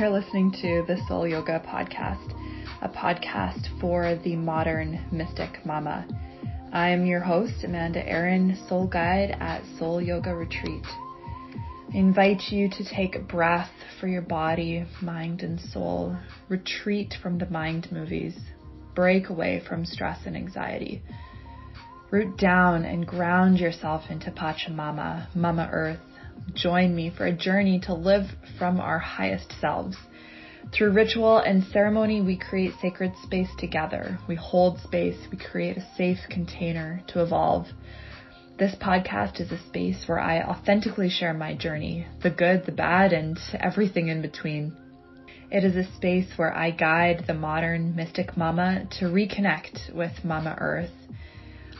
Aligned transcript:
You're 0.00 0.08
listening 0.08 0.50
to 0.62 0.82
the 0.86 0.96
Soul 1.06 1.28
Yoga 1.28 1.60
Podcast, 1.60 2.32
a 2.80 2.88
podcast 2.88 3.68
for 3.82 4.18
the 4.24 4.34
modern 4.34 4.98
mystic 5.12 5.66
mama. 5.66 6.08
I 6.72 6.88
am 6.88 7.04
your 7.04 7.20
host, 7.20 7.64
Amanda 7.64 8.08
Aaron, 8.08 8.56
Soul 8.66 8.86
Guide 8.86 9.36
at 9.38 9.62
Soul 9.78 10.00
Yoga 10.00 10.34
Retreat. 10.34 10.86
I 11.92 11.98
invite 11.98 12.44
you 12.48 12.70
to 12.70 12.82
take 12.82 13.14
a 13.14 13.18
breath 13.18 13.68
for 14.00 14.08
your 14.08 14.22
body, 14.22 14.86
mind, 15.02 15.42
and 15.42 15.60
soul. 15.60 16.16
Retreat 16.48 17.12
from 17.22 17.36
the 17.36 17.50
mind 17.50 17.88
movies. 17.92 18.38
Break 18.94 19.28
away 19.28 19.62
from 19.68 19.84
stress 19.84 20.20
and 20.24 20.34
anxiety. 20.34 21.02
Root 22.10 22.38
down 22.38 22.86
and 22.86 23.06
ground 23.06 23.60
yourself 23.60 24.04
into 24.08 24.30
Pachamama, 24.30 25.26
Mama 25.36 25.68
Earth, 25.70 26.00
join 26.54 26.94
me 26.94 27.10
for 27.10 27.26
a 27.26 27.32
journey 27.32 27.80
to 27.80 27.94
live 27.94 28.26
from 28.58 28.80
our 28.80 28.98
highest 28.98 29.52
selves. 29.60 29.96
Through 30.72 30.92
ritual 30.92 31.38
and 31.38 31.64
ceremony, 31.64 32.20
we 32.20 32.36
create 32.36 32.74
sacred 32.80 33.12
space 33.22 33.50
together. 33.58 34.18
We 34.28 34.36
hold 34.36 34.78
space. 34.80 35.16
We 35.30 35.38
create 35.38 35.76
a 35.76 35.94
safe 35.96 36.18
container 36.28 37.02
to 37.08 37.22
evolve. 37.22 37.66
This 38.58 38.74
podcast 38.74 39.40
is 39.40 39.50
a 39.50 39.58
space 39.68 40.04
where 40.06 40.20
I 40.20 40.42
authentically 40.42 41.08
share 41.08 41.32
my 41.32 41.54
journey, 41.54 42.06
the 42.22 42.30
good, 42.30 42.66
the 42.66 42.72
bad, 42.72 43.12
and 43.12 43.38
everything 43.54 44.08
in 44.08 44.20
between. 44.20 44.76
It 45.50 45.64
is 45.64 45.74
a 45.76 45.90
space 45.96 46.28
where 46.36 46.54
I 46.54 46.70
guide 46.70 47.24
the 47.26 47.34
modern 47.34 47.96
mystic 47.96 48.36
mama 48.36 48.86
to 48.98 49.06
reconnect 49.06 49.92
with 49.94 50.24
Mama 50.24 50.56
Earth 50.60 50.92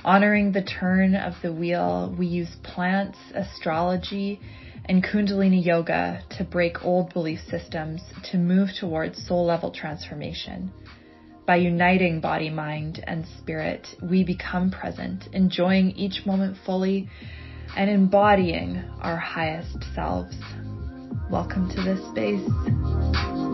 Honoring 0.02 0.52
the 0.52 0.62
turn 0.62 1.14
of 1.14 1.34
the 1.42 1.52
wheel, 1.52 2.14
we 2.18 2.26
use 2.26 2.48
plants, 2.62 3.18
astrology, 3.34 4.40
and 4.86 5.04
Kundalini 5.04 5.62
yoga 5.62 6.22
to 6.38 6.44
break 6.44 6.82
old 6.82 7.12
belief 7.12 7.40
systems 7.50 8.00
to 8.30 8.38
move 8.38 8.70
towards 8.80 9.26
soul 9.26 9.44
level 9.44 9.70
transformation. 9.70 10.72
By 11.46 11.56
uniting 11.56 12.20
body, 12.20 12.48
mind, 12.48 13.04
and 13.06 13.26
spirit, 13.40 13.86
we 14.02 14.24
become 14.24 14.70
present, 14.70 15.28
enjoying 15.34 15.90
each 15.90 16.24
moment 16.24 16.56
fully 16.64 17.10
and 17.76 17.90
embodying 17.90 18.82
our 19.02 19.18
highest 19.18 19.84
selves. 19.94 20.34
Welcome 21.30 21.68
to 21.76 21.82
this 21.82 22.00
space. 22.10 23.49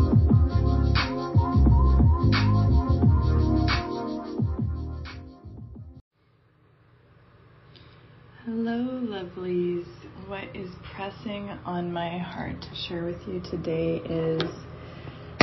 Hello, 8.68 9.00
lovelies. 9.00 9.86
What 10.26 10.44
is 10.52 10.68
pressing 10.92 11.50
on 11.64 11.92
my 11.92 12.18
heart 12.18 12.60
to 12.60 12.74
share 12.74 13.04
with 13.04 13.20
you 13.28 13.40
today 13.48 13.98
is, 13.98 14.42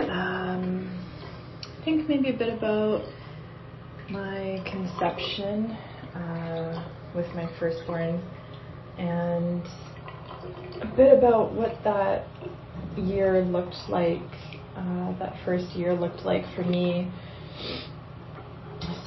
um, 0.10 1.08
I 1.64 1.86
think 1.86 2.10
maybe 2.10 2.32
a 2.32 2.38
bit 2.38 2.50
about 2.50 3.06
my 4.10 4.62
conception 4.70 5.72
uh, 6.14 6.86
with 7.16 7.28
my 7.34 7.50
firstborn 7.58 8.22
and 8.98 9.66
a 10.82 10.94
bit 10.98 11.18
about 11.18 11.54
what 11.54 11.82
that 11.86 12.28
year 12.98 13.42
looked 13.46 13.88
like, 13.88 14.20
uh, 14.76 15.18
that 15.20 15.38
first 15.46 15.68
year 15.78 15.94
looked 15.94 16.26
like 16.26 16.44
for 16.56 16.64
me. 16.66 17.10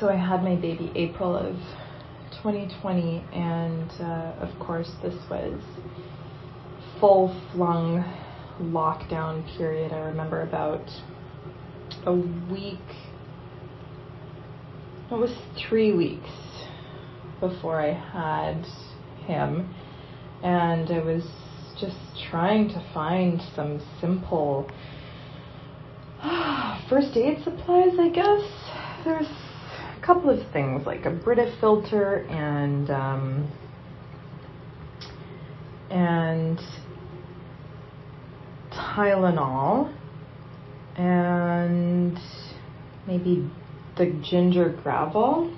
So 0.01 0.09
I 0.09 0.17
had 0.17 0.43
my 0.43 0.57
baby 0.57 0.91
April 0.95 1.37
of 1.37 1.55
2020, 2.47 3.25
and 3.33 3.91
uh, 4.01 4.41
of 4.41 4.57
course, 4.61 4.89
this 5.03 5.17
was 5.29 5.61
full 7.01 7.35
flung 7.53 8.05
lockdown 8.61 9.45
period. 9.59 9.93
I 9.93 9.99
remember 9.99 10.43
about 10.43 10.89
a 12.07 12.15
week, 12.15 12.79
it 15.11 15.15
was 15.15 15.37
three 15.69 15.93
weeks 15.93 16.31
before 17.41 17.81
I 17.81 17.93
had 17.93 18.65
him, 19.27 19.75
and 20.45 20.89
I 20.89 21.03
was 21.03 21.25
just 21.81 21.99
trying 22.31 22.69
to 22.69 22.91
find 22.95 23.43
some 23.57 23.81
simple 24.01 24.71
first 26.89 27.17
aid 27.17 27.43
supplies, 27.43 27.99
I 27.99 28.09
guess. 28.09 29.05
There's 29.05 29.46
couple 30.07 30.31
of 30.31 30.39
things 30.53 30.87
like 30.87 31.05
a 31.05 31.11
Brita 31.11 31.53
filter 31.61 32.25
and 32.31 32.89
um, 32.91 33.51
and 35.91 36.61
Tylenol 38.71 39.93
and 40.97 42.19
maybe 43.07 43.51
the 43.97 44.07
ginger 44.23 44.79
Gravol. 44.85 45.53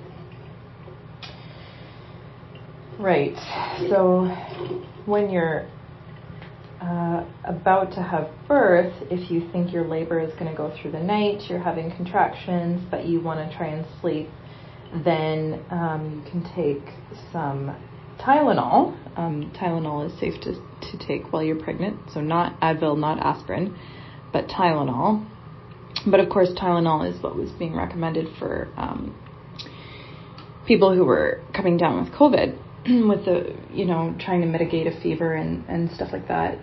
Right. 2.99 3.37
So 3.91 4.25
when 5.05 5.31
you're 5.31 5.69
about 7.49 7.93
to 7.93 8.03
have 8.03 8.29
birth, 8.47 8.93
if 9.11 9.31
you 9.31 9.51
think 9.51 9.73
your 9.73 9.87
labor 9.87 10.21
is 10.21 10.33
going 10.35 10.51
to 10.51 10.57
go 10.57 10.73
through 10.81 10.93
the 10.93 11.01
night, 11.01 11.49
you're 11.49 11.63
having 11.63 11.91
contractions, 11.97 12.87
but 12.91 13.07
you 13.07 13.21
want 13.21 13.51
to 13.51 13.57
try 13.57 13.69
and 13.69 13.87
sleep, 14.01 14.29
then 15.05 15.65
um, 15.71 16.23
you 16.25 16.31
can 16.31 16.43
take 16.55 16.95
some 17.33 17.75
Tylenol. 18.21 18.97
Um, 19.17 19.53
Tylenol 19.57 20.07
is 20.07 20.21
safe 20.21 20.41
to, 20.43 20.53
to 20.53 21.07
take 21.07 21.33
while 21.33 21.43
you're 21.43 21.63
pregnant, 21.63 21.99
so 22.13 22.21
not 22.21 22.61
Advil, 22.61 22.99
not 22.99 23.19
aspirin, 23.21 23.77
but 24.33 24.49
Tylenol. 24.49 25.27
But 26.07 26.21
of 26.21 26.29
course, 26.29 26.51
Tylenol 26.51 27.13
is 27.13 27.23
what 27.23 27.35
was 27.35 27.51
being 27.53 27.75
recommended 27.75 28.27
for 28.39 28.69
um, 28.77 29.17
people 30.67 30.95
who 30.95 31.05
were 31.05 31.43
coming 31.55 31.77
down 31.77 32.05
with 32.05 32.13
COVID, 32.13 32.57
with 33.09 33.25
the, 33.25 33.57
you 33.73 33.87
know, 33.87 34.15
trying 34.21 34.43
to 34.43 34.47
mitigate 34.47 34.87
a 34.87 35.01
fever 35.01 35.35
and, 35.35 35.65
and 35.69 35.91
stuff 35.93 36.11
like 36.13 36.29
that. 36.29 36.59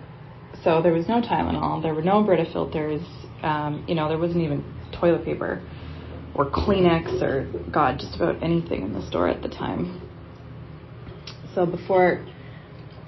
So 0.64 0.82
there 0.82 0.92
was 0.92 1.08
no 1.08 1.20
Tylenol, 1.20 1.82
there 1.82 1.94
were 1.94 2.02
no 2.02 2.22
Brita 2.22 2.46
filters, 2.52 3.02
um, 3.42 3.84
you 3.86 3.94
know, 3.94 4.08
there 4.08 4.18
wasn't 4.18 4.42
even 4.42 4.64
toilet 4.92 5.24
paper 5.24 5.62
or 6.34 6.50
Kleenex 6.50 7.22
or 7.22 7.48
God, 7.70 7.98
just 7.98 8.16
about 8.16 8.42
anything 8.42 8.82
in 8.82 8.92
the 8.92 9.06
store 9.08 9.28
at 9.28 9.42
the 9.42 9.48
time. 9.48 10.00
So 11.54 11.64
before 11.66 12.26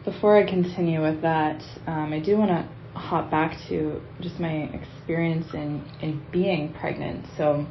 before 0.05 0.39
I 0.39 0.49
continue 0.49 1.03
with 1.03 1.21
that, 1.21 1.63
um, 1.87 2.15
I 2.15 2.21
do 2.21 2.39
want 2.39 2.51
to 2.51 2.99
hop 2.99 3.31
back 3.31 3.59
to 3.69 4.01
just 4.21 4.41
my 4.41 4.71
experience 4.73 5.47
in 5.53 5.85
in 6.01 6.25
being 6.33 6.73
pregnant. 6.73 7.27
So 7.37 7.67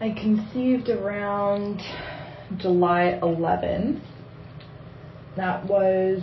I 0.00 0.10
conceived 0.10 0.90
around 0.90 1.80
July 2.56 3.18
11th. 3.22 4.00
That 5.36 5.66
was 5.66 6.22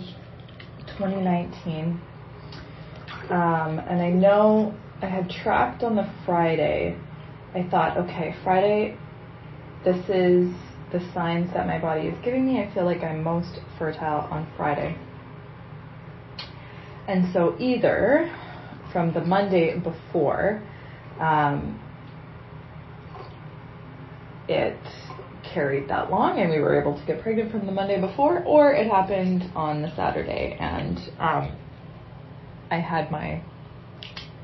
2019. 0.98 2.00
Um, 3.30 3.78
and 3.78 4.00
I 4.00 4.10
know 4.10 4.74
I 5.02 5.06
had 5.06 5.28
tracked 5.28 5.82
on 5.82 5.96
the 5.96 6.10
Friday 6.24 6.96
I 7.56 7.66
thought, 7.70 7.96
okay, 7.96 8.36
Friday, 8.44 8.98
this 9.82 9.96
is 10.10 10.52
the 10.92 11.00
signs 11.14 11.50
that 11.54 11.66
my 11.66 11.78
body 11.78 12.08
is 12.08 12.14
giving 12.22 12.44
me. 12.44 12.60
I 12.60 12.70
feel 12.74 12.84
like 12.84 13.02
I'm 13.02 13.22
most 13.22 13.60
fertile 13.78 14.28
on 14.30 14.46
Friday. 14.58 14.94
And 17.08 17.32
so 17.32 17.56
either 17.58 18.30
from 18.92 19.14
the 19.14 19.22
Monday 19.22 19.78
before, 19.78 20.62
um, 21.18 21.80
it 24.48 24.76
carried 25.56 25.88
that 25.88 26.10
long 26.10 26.38
and 26.38 26.50
we 26.50 26.60
were 26.60 26.78
able 26.78 27.00
to 27.00 27.06
get 27.06 27.22
pregnant 27.22 27.50
from 27.50 27.64
the 27.64 27.72
Monday 27.72 27.98
before, 27.98 28.44
or 28.44 28.74
it 28.74 28.86
happened 28.90 29.42
on 29.54 29.80
the 29.80 29.88
Saturday 29.96 30.54
and 30.60 30.98
um, 31.18 31.56
I 32.70 32.76
had 32.76 33.10
my 33.10 33.42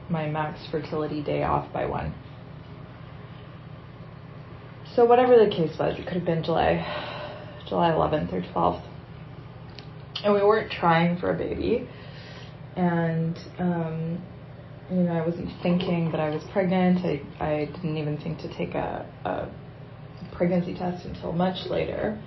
my 0.09 0.27
max 0.27 0.59
fertility 0.71 1.23
day 1.23 1.43
off 1.43 1.71
by 1.71 1.85
one. 1.85 2.15
So 4.97 5.05
whatever 5.05 5.37
the 5.37 5.51
case 5.51 5.79
was, 5.79 5.99
it 5.99 6.07
could 6.07 6.17
have 6.17 6.25
been 6.25 6.43
July, 6.43 6.81
July 7.69 7.91
11th 7.91 8.33
or 8.33 8.41
12th, 8.41 8.83
and 10.25 10.33
we 10.33 10.41
weren't 10.41 10.71
trying 10.71 11.19
for 11.19 11.35
a 11.35 11.37
baby, 11.37 11.89
and 12.77 13.39
um, 13.59 14.23
you 14.91 15.03
know 15.03 15.13
I 15.13 15.27
wasn't 15.27 15.51
thinking 15.63 16.11
that 16.13 16.21
I 16.21 16.31
was 16.31 16.43
pregnant. 16.53 17.05
I 17.05 17.23
I 17.39 17.65
didn't 17.67 17.99
even 17.99 18.17
think 18.19 18.39
to 18.39 18.49
take 18.57 18.75
a, 18.75 19.07
a 19.25 19.49
pregnancy 20.33 20.75
test 20.75 21.05
until 21.05 21.33
much 21.33 21.67
later. 21.69 22.21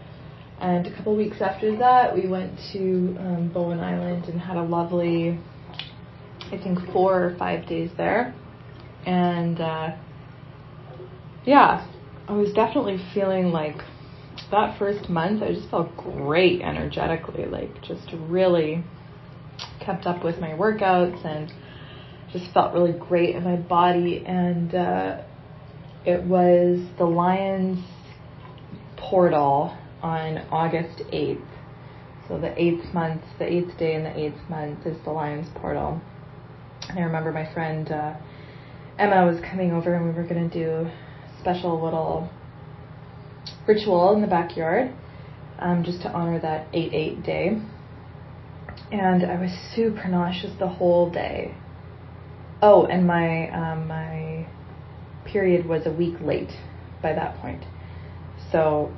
And 0.59 0.87
a 0.87 0.95
couple 0.95 1.15
weeks 1.15 1.41
after 1.41 1.77
that, 1.77 2.15
we 2.15 2.27
went 2.27 2.57
to 2.71 3.15
um, 3.19 3.51
Bowen 3.53 3.79
Island 3.79 4.25
and 4.25 4.39
had 4.39 4.55
a 4.57 4.63
lovely, 4.63 5.37
I 6.45 6.57
think, 6.57 6.79
four 6.93 7.25
or 7.25 7.35
five 7.37 7.67
days 7.67 7.91
there. 7.97 8.33
And 9.05 9.59
uh, 9.59 9.97
yeah, 11.45 11.87
I 12.27 12.33
was 12.33 12.53
definitely 12.53 12.99
feeling 13.13 13.51
like 13.51 13.77
that 14.51 14.77
first 14.79 15.09
month, 15.09 15.41
I 15.43 15.53
just 15.53 15.69
felt 15.69 15.95
great 15.97 16.61
energetically, 16.61 17.45
like 17.45 17.81
just 17.81 18.07
really 18.13 18.83
kept 19.79 20.05
up 20.05 20.23
with 20.23 20.39
my 20.39 20.51
workouts 20.51 21.25
and 21.25 21.51
just 22.31 22.51
felt 22.53 22.73
really 22.73 22.93
great 22.93 23.35
in 23.35 23.43
my 23.43 23.55
body. 23.55 24.23
And 24.25 24.73
uh, 24.73 25.23
it 26.05 26.23
was 26.23 26.79
the 26.97 27.05
Lions 27.05 27.83
portal 29.09 29.77
on 30.01 30.37
August 30.51 30.99
8th. 31.11 31.45
So 32.27 32.39
the 32.39 32.59
eighth 32.59 32.93
month, 32.93 33.21
the 33.37 33.45
eighth 33.45 33.77
day 33.77 33.93
in 33.93 34.03
the 34.03 34.17
eighth 34.17 34.49
month 34.49 34.85
is 34.85 34.97
the 35.03 35.11
Lions 35.11 35.47
portal. 35.55 36.01
And 36.89 36.99
I 36.99 37.03
remember 37.03 37.31
my 37.31 37.51
friend 37.53 37.91
uh, 37.91 38.15
Emma 38.97 39.25
was 39.25 39.39
coming 39.41 39.71
over 39.71 39.93
and 39.93 40.05
we 40.05 40.11
were 40.11 40.27
going 40.27 40.49
to 40.49 40.53
do 40.53 40.89
a 40.89 41.41
special 41.41 41.83
little 41.83 42.29
ritual 43.67 44.13
in 44.13 44.21
the 44.21 44.27
backyard 44.27 44.91
um, 45.59 45.83
just 45.83 46.01
to 46.01 46.09
honor 46.09 46.39
that 46.39 46.67
8 46.73 46.93
8 46.93 47.23
day. 47.23 47.61
And 48.91 49.23
I 49.23 49.39
was 49.39 49.51
super 49.75 50.07
nauseous 50.07 50.51
the 50.59 50.67
whole 50.67 51.11
day. 51.11 51.55
Oh, 52.61 52.85
and 52.85 53.05
my 53.05 53.49
um, 53.49 53.87
my 53.87 54.47
period 55.25 55.65
was 55.67 55.85
a 55.85 55.91
week 55.91 56.15
late 56.21 56.51
by 57.01 57.13
that 57.13 57.37
point. 57.37 57.63
So, 58.55 58.89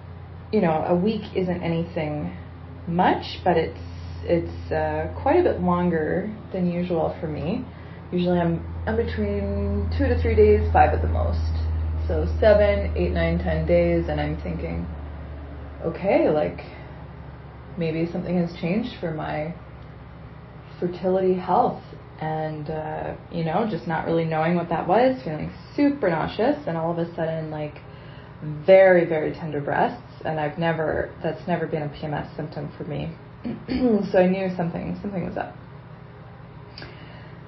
you 0.52 0.62
know, 0.62 0.86
a 0.88 0.96
week 0.96 1.24
isn't 1.36 1.64
anything 1.64 2.38
much, 2.88 3.40
but 3.44 3.58
it's 3.58 3.80
it's 4.24 4.72
uh, 4.72 5.12
quite 5.20 5.40
a 5.40 5.44
bit 5.44 5.62
longer 5.62 6.32
than 6.54 6.70
usual 6.70 7.18
for 7.20 7.26
me. 7.26 7.66
Usually, 8.12 8.40
I'm 8.40 8.64
I'm 8.86 8.96
between 8.96 9.90
two 9.98 10.08
to 10.08 10.22
three 10.22 10.36
days, 10.36 10.72
five 10.72 10.94
at 10.94 11.02
the 11.02 11.08
most. 11.08 11.42
So 12.08 12.28
seven, 12.40 12.94
eight, 12.96 13.14
nine, 13.14 13.40
ten 13.40 13.66
days, 13.66 14.06
and 14.10 14.22
I'm 14.22 14.40
thinking, 14.44 14.86
okay, 15.84 16.30
like 16.30 16.62
maybe 17.80 18.08
something 18.12 18.38
has 18.38 18.54
changed 18.62 19.00
for 19.00 19.12
my 19.12 19.56
fertility 20.80 21.34
health 21.34 21.82
and 22.22 22.70
uh, 22.70 23.16
you 23.32 23.44
know 23.44 23.68
just 23.68 23.88
not 23.88 24.06
really 24.06 24.26
knowing 24.26 24.56
what 24.56 24.70
that 24.70 24.88
was 24.88 25.20
feeling 25.24 25.52
super 25.76 26.10
nauseous 26.10 26.58
and 26.68 26.78
all 26.78 26.92
of 26.92 27.00
a 27.00 27.16
sudden 27.16 27.50
like 27.50 27.78
very 28.42 29.06
very 29.06 29.34
tender 29.34 29.60
breasts 29.60 30.22
and 30.26 30.40
i've 30.40 30.58
never 30.58 31.14
that's 31.24 31.48
never 31.48 31.66
been 31.66 31.84
a 31.84 31.90
pms 31.90 32.36
symptom 32.36 32.72
for 32.78 32.84
me. 32.84 33.12
So 34.12 34.20
i 34.20 34.28
knew 34.28 34.50
something 34.56 34.98
something 35.02 35.26
was 35.26 35.38
up. 35.38 35.56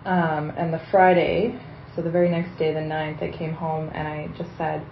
Um, 0.06 0.51
and 0.51 0.74
the 0.74 0.81
friday 0.91 1.59
so 1.95 2.01
the 2.01 2.12
very 2.12 2.30
next 2.30 2.57
day 2.57 2.74
the 2.74 2.80
9th 2.80 3.21
i 3.21 3.38
came 3.38 3.53
home 3.53 3.89
and 3.94 4.07
i 4.07 4.27
just 4.38 4.50
said 4.57 4.86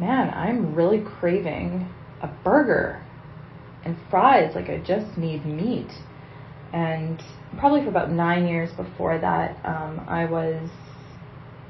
man 0.00 0.30
i'm 0.30 0.74
really 0.74 1.02
craving 1.18 1.88
a 2.22 2.28
burger 2.42 3.04
and 3.84 3.96
fries 4.10 4.54
like 4.54 4.68
i 4.68 4.78
just 4.78 5.16
need 5.16 5.44
meat. 5.44 5.90
And 6.72 7.22
probably 7.58 7.82
for 7.82 7.88
about 7.88 8.10
nine 8.10 8.46
years 8.46 8.70
before 8.72 9.18
that, 9.18 9.58
um, 9.64 10.00
I 10.08 10.24
was 10.24 10.70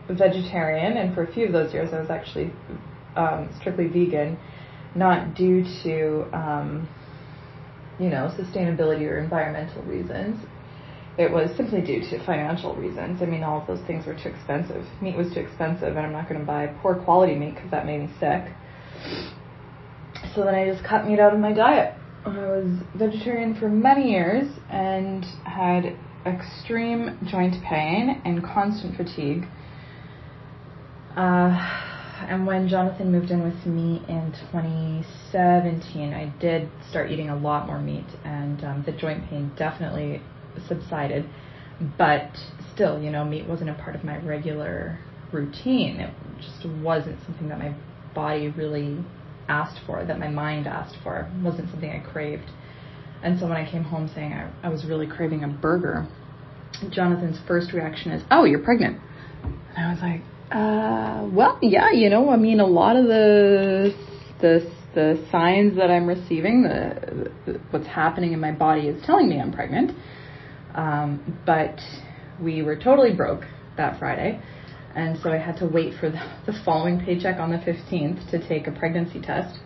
vegetarian, 0.09 0.97
and 0.97 1.15
for 1.15 1.25
a 1.25 1.33
few 1.33 1.47
of 1.47 1.53
those 1.53 1.73
years, 1.75 1.93
I 1.93 2.01
was 2.01 2.11
actually 2.11 2.53
um, 3.17 3.51
strictly 3.61 3.89
vegan, 3.89 4.39
not 4.95 5.35
due 5.35 5.65
to 5.83 6.29
um, 6.33 6.89
you 7.99 8.09
know 8.09 8.31
sustainability 8.39 9.09
or 9.09 9.19
environmental 9.19 9.83
reasons. 9.83 10.45
It 11.19 11.31
was 11.31 11.55
simply 11.57 11.83
due 11.83 12.01
to 12.09 12.25
financial 12.25 12.75
reasons. 12.75 13.21
I 13.21 13.27
mean, 13.27 13.43
all 13.43 13.61
of 13.61 13.67
those 13.67 13.87
things 13.87 14.07
were 14.07 14.15
too 14.15 14.31
expensive. 14.31 14.87
Meat 15.03 15.15
was 15.15 15.33
too 15.35 15.41
expensive, 15.41 15.97
and 15.97 15.99
I'm 15.99 16.13
not 16.13 16.27
going 16.27 16.41
to 16.41 16.47
buy 16.47 16.69
poor 16.81 16.95
quality 16.95 17.35
meat 17.35 17.55
because 17.55 17.71
that 17.71 17.85
made 17.85 18.01
me 18.01 18.11
sick. 18.19 18.45
So 20.35 20.45
then 20.45 20.55
I 20.55 20.65
just 20.65 20.83
cut 20.85 21.07
meat 21.07 21.21
out 21.21 21.35
of 21.35 21.41
my 21.41 21.53
diet 21.53 21.95
I 22.25 22.31
was 22.31 22.69
vegetarian 22.95 23.57
for 23.57 23.69
many 23.69 24.13
years 24.13 24.47
and 24.71 25.25
had 25.45 25.97
extreme 26.25 27.19
joint 27.27 27.57
pain 27.65 28.23
and 28.25 28.45
constant 28.45 28.97
fatigue. 28.97 29.45
Uh, 31.17 31.92
and 32.29 32.47
when 32.47 32.69
Jonathan 32.69 33.13
moved 33.13 33.31
in 33.31 33.43
with 33.43 33.67
me 33.67 34.03
in 34.09 34.33
2017, 34.53 36.13
I 36.13 36.33
did 36.41 36.71
start 36.91 37.11
eating 37.11 37.31
a 37.31 37.37
lot 37.37 37.67
more 37.67 37.79
meat, 37.79 38.07
and 38.25 38.63
um, 38.65 38.83
the 38.85 38.93
joint 38.93 39.29
pain 39.29 39.53
definitely 39.57 40.23
subsided. 40.69 41.29
But 41.99 42.31
still, 42.75 43.01
you 43.01 43.11
know, 43.11 43.25
meat 43.25 43.47
wasn't 43.47 43.71
a 43.71 43.75
part 43.75 43.97
of 43.97 44.05
my 44.05 44.19
regular 44.19 44.99
routine. 45.33 46.01
It 46.01 46.15
just 46.41 46.67
wasn't 46.81 47.19
something 47.25 47.49
that 47.49 47.59
my 47.59 47.75
body 48.15 48.49
really 48.49 48.99
asked 49.49 49.81
for, 49.87 50.05
that 50.05 50.19
my 50.19 50.29
mind 50.29 50.67
asked 50.67 50.97
for. 51.03 51.21
It 51.21 51.43
wasn't 51.43 51.71
something 51.71 51.91
I 51.91 51.99
craved. 51.99 52.51
And 53.23 53.39
so 53.39 53.47
when 53.47 53.57
I 53.57 53.71
came 53.71 53.85
home 53.85 54.11
saying 54.15 54.33
I, 54.33 54.51
I 54.63 54.69
was 54.69 54.85
really 54.85 55.07
craving 55.07 55.45
a 55.45 55.49
burger, 55.49 56.07
Jonathan's 56.91 57.39
first 57.47 57.73
reaction 57.73 58.13
is, 58.13 58.23
"Oh, 58.31 58.45
you're 58.45 58.63
pregnant." 58.63 59.01
And 59.77 59.87
I 59.87 59.93
was 59.93 60.01
like, 60.03 60.23
"Uh, 60.53 61.29
well, 61.33 61.59
yeah, 61.63 61.91
you 61.93 62.11
know, 62.11 62.31
I 62.31 62.37
mean, 62.37 62.61
a 62.61 62.67
lot 62.67 62.97
of 62.97 63.07
the 63.07 63.95
the 64.41 64.73
the 64.95 65.27
signs 65.31 65.77
that 65.77 65.91
I'm 65.91 66.07
receiving, 66.07 66.63
the, 66.63 67.31
the 67.47 67.61
what's 67.71 67.87
happening 67.87 68.33
in 68.33 68.41
my 68.41 68.53
body 68.53 68.89
is 68.89 69.03
telling 69.05 69.29
me 69.29 69.41
I'm 69.41 69.53
pregnant." 69.53 69.93
Um, 70.75 71.39
but 71.45 71.79
we 72.41 72.63
were 72.63 72.77
totally 72.77 73.15
broke 73.15 73.45
that 73.77 73.99
Friday. 73.99 74.41
And 74.95 75.19
so 75.23 75.31
I 75.31 75.39
had 75.39 75.57
to 75.59 75.67
wait 75.67 75.95
for 75.99 76.11
the, 76.11 76.21
the 76.47 76.59
following 76.65 77.01
paycheck 77.01 77.39
on 77.39 77.51
the 77.51 77.59
15th 77.59 78.31
to 78.31 78.49
take 78.49 78.67
a 78.67 78.73
pregnancy 78.73 79.21
test. 79.21 79.59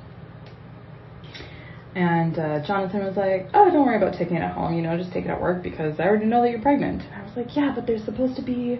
And 1.94 2.38
uh, 2.38 2.66
Jonathan 2.66 3.06
was 3.06 3.16
like, 3.16 3.48
"Oh, 3.54 3.70
don't 3.72 3.86
worry 3.86 3.96
about 3.96 4.18
taking 4.18 4.36
it 4.36 4.42
at 4.42 4.52
home. 4.52 4.74
You 4.74 4.82
know, 4.82 4.98
just 4.98 5.12
take 5.12 5.24
it 5.24 5.30
at 5.30 5.40
work 5.40 5.62
because 5.62 5.98
I 5.98 6.02
already 6.02 6.26
know 6.26 6.42
that 6.42 6.50
you're 6.50 6.60
pregnant." 6.60 7.00
And 7.02 7.14
I 7.14 7.24
was 7.24 7.34
like, 7.34 7.56
"Yeah, 7.56 7.72
but 7.74 7.86
there's 7.86 8.04
supposed 8.04 8.36
to 8.36 8.42
be, 8.42 8.78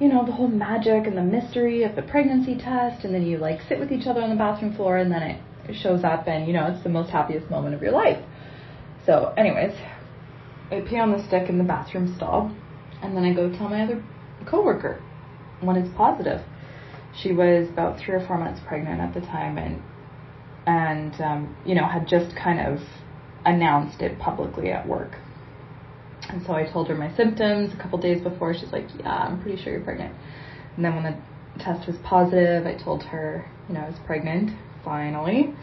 you 0.00 0.08
know, 0.08 0.24
the 0.24 0.32
whole 0.32 0.48
magic 0.48 1.06
and 1.06 1.16
the 1.16 1.22
mystery 1.22 1.82
of 1.82 1.96
the 1.96 2.02
pregnancy 2.02 2.56
test, 2.56 3.04
and 3.04 3.14
then 3.14 3.26
you 3.26 3.38
like 3.38 3.60
sit 3.68 3.78
with 3.78 3.90
each 3.90 4.06
other 4.06 4.22
on 4.22 4.30
the 4.30 4.36
bathroom 4.36 4.74
floor, 4.74 4.96
and 4.98 5.10
then 5.10 5.22
it, 5.22 5.42
shows 5.74 6.02
up, 6.02 6.26
and 6.26 6.46
you 6.46 6.52
know, 6.52 6.66
it's 6.66 6.82
the 6.82 6.88
most 6.88 7.10
happiest 7.10 7.50
moment 7.50 7.74
of 7.74 7.82
your 7.82 7.92
life." 7.92 8.24
So, 9.04 9.34
anyways, 9.36 9.74
I 10.70 10.80
pee 10.80 10.98
on 10.98 11.12
the 11.12 11.26
stick 11.26 11.48
in 11.48 11.58
the 11.58 11.64
bathroom 11.64 12.14
stall, 12.16 12.54
and 13.02 13.16
then 13.16 13.24
I 13.24 13.32
go 13.32 13.50
tell 13.50 13.68
my 13.68 13.82
other 13.82 14.02
coworker, 14.46 15.02
when 15.60 15.76
it's 15.76 15.94
positive. 15.96 16.40
She 17.22 17.32
was 17.32 17.68
about 17.68 17.98
three 17.98 18.14
or 18.14 18.26
four 18.26 18.38
months 18.38 18.60
pregnant 18.66 19.00
at 19.00 19.14
the 19.14 19.20
time, 19.20 19.58
and 19.58 19.82
and 20.66 21.20
um, 21.20 21.56
you 21.66 21.74
know 21.74 21.86
had 21.86 22.06
just 22.06 22.36
kind 22.36 22.60
of 22.60 22.80
announced 23.44 24.00
it 24.02 24.18
publicly 24.18 24.70
at 24.70 24.86
work. 24.86 25.16
And 26.30 26.44
so 26.46 26.52
I 26.52 26.70
told 26.70 26.88
her 26.88 26.94
my 26.94 27.14
symptoms 27.16 27.72
a 27.72 27.76
couple 27.82 27.98
days 27.98 28.20
before. 28.20 28.54
She's 28.54 28.72
like, 28.72 28.86
"Yeah, 28.98 29.10
I'm 29.10 29.40
pretty 29.42 29.62
sure 29.62 29.72
you're 29.72 29.82
pregnant." 29.82 30.14
And 30.76 30.84
then 30.84 30.94
when 30.94 31.04
the 31.04 31.16
test 31.62 31.86
was 31.86 31.96
positive, 32.04 32.66
I 32.66 32.74
told 32.74 33.02
her, 33.04 33.44
you 33.68 33.74
know, 33.74 33.80
I 33.80 33.88
was 33.88 33.98
pregnant. 34.06 34.50
Finally, 34.84 35.54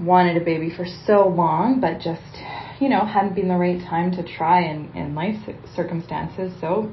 wanted 0.00 0.36
a 0.40 0.44
baby 0.44 0.70
for 0.70 0.84
so 1.06 1.26
long, 1.28 1.80
but 1.80 2.00
just 2.00 2.42
you 2.80 2.88
know 2.88 3.04
hadn't 3.04 3.34
been 3.34 3.48
the 3.48 3.56
right 3.56 3.80
time 3.80 4.10
to 4.12 4.22
try 4.22 4.62
in 4.62 4.90
in 4.94 5.14
life 5.14 5.36
circumstances. 5.74 6.52
So 6.60 6.92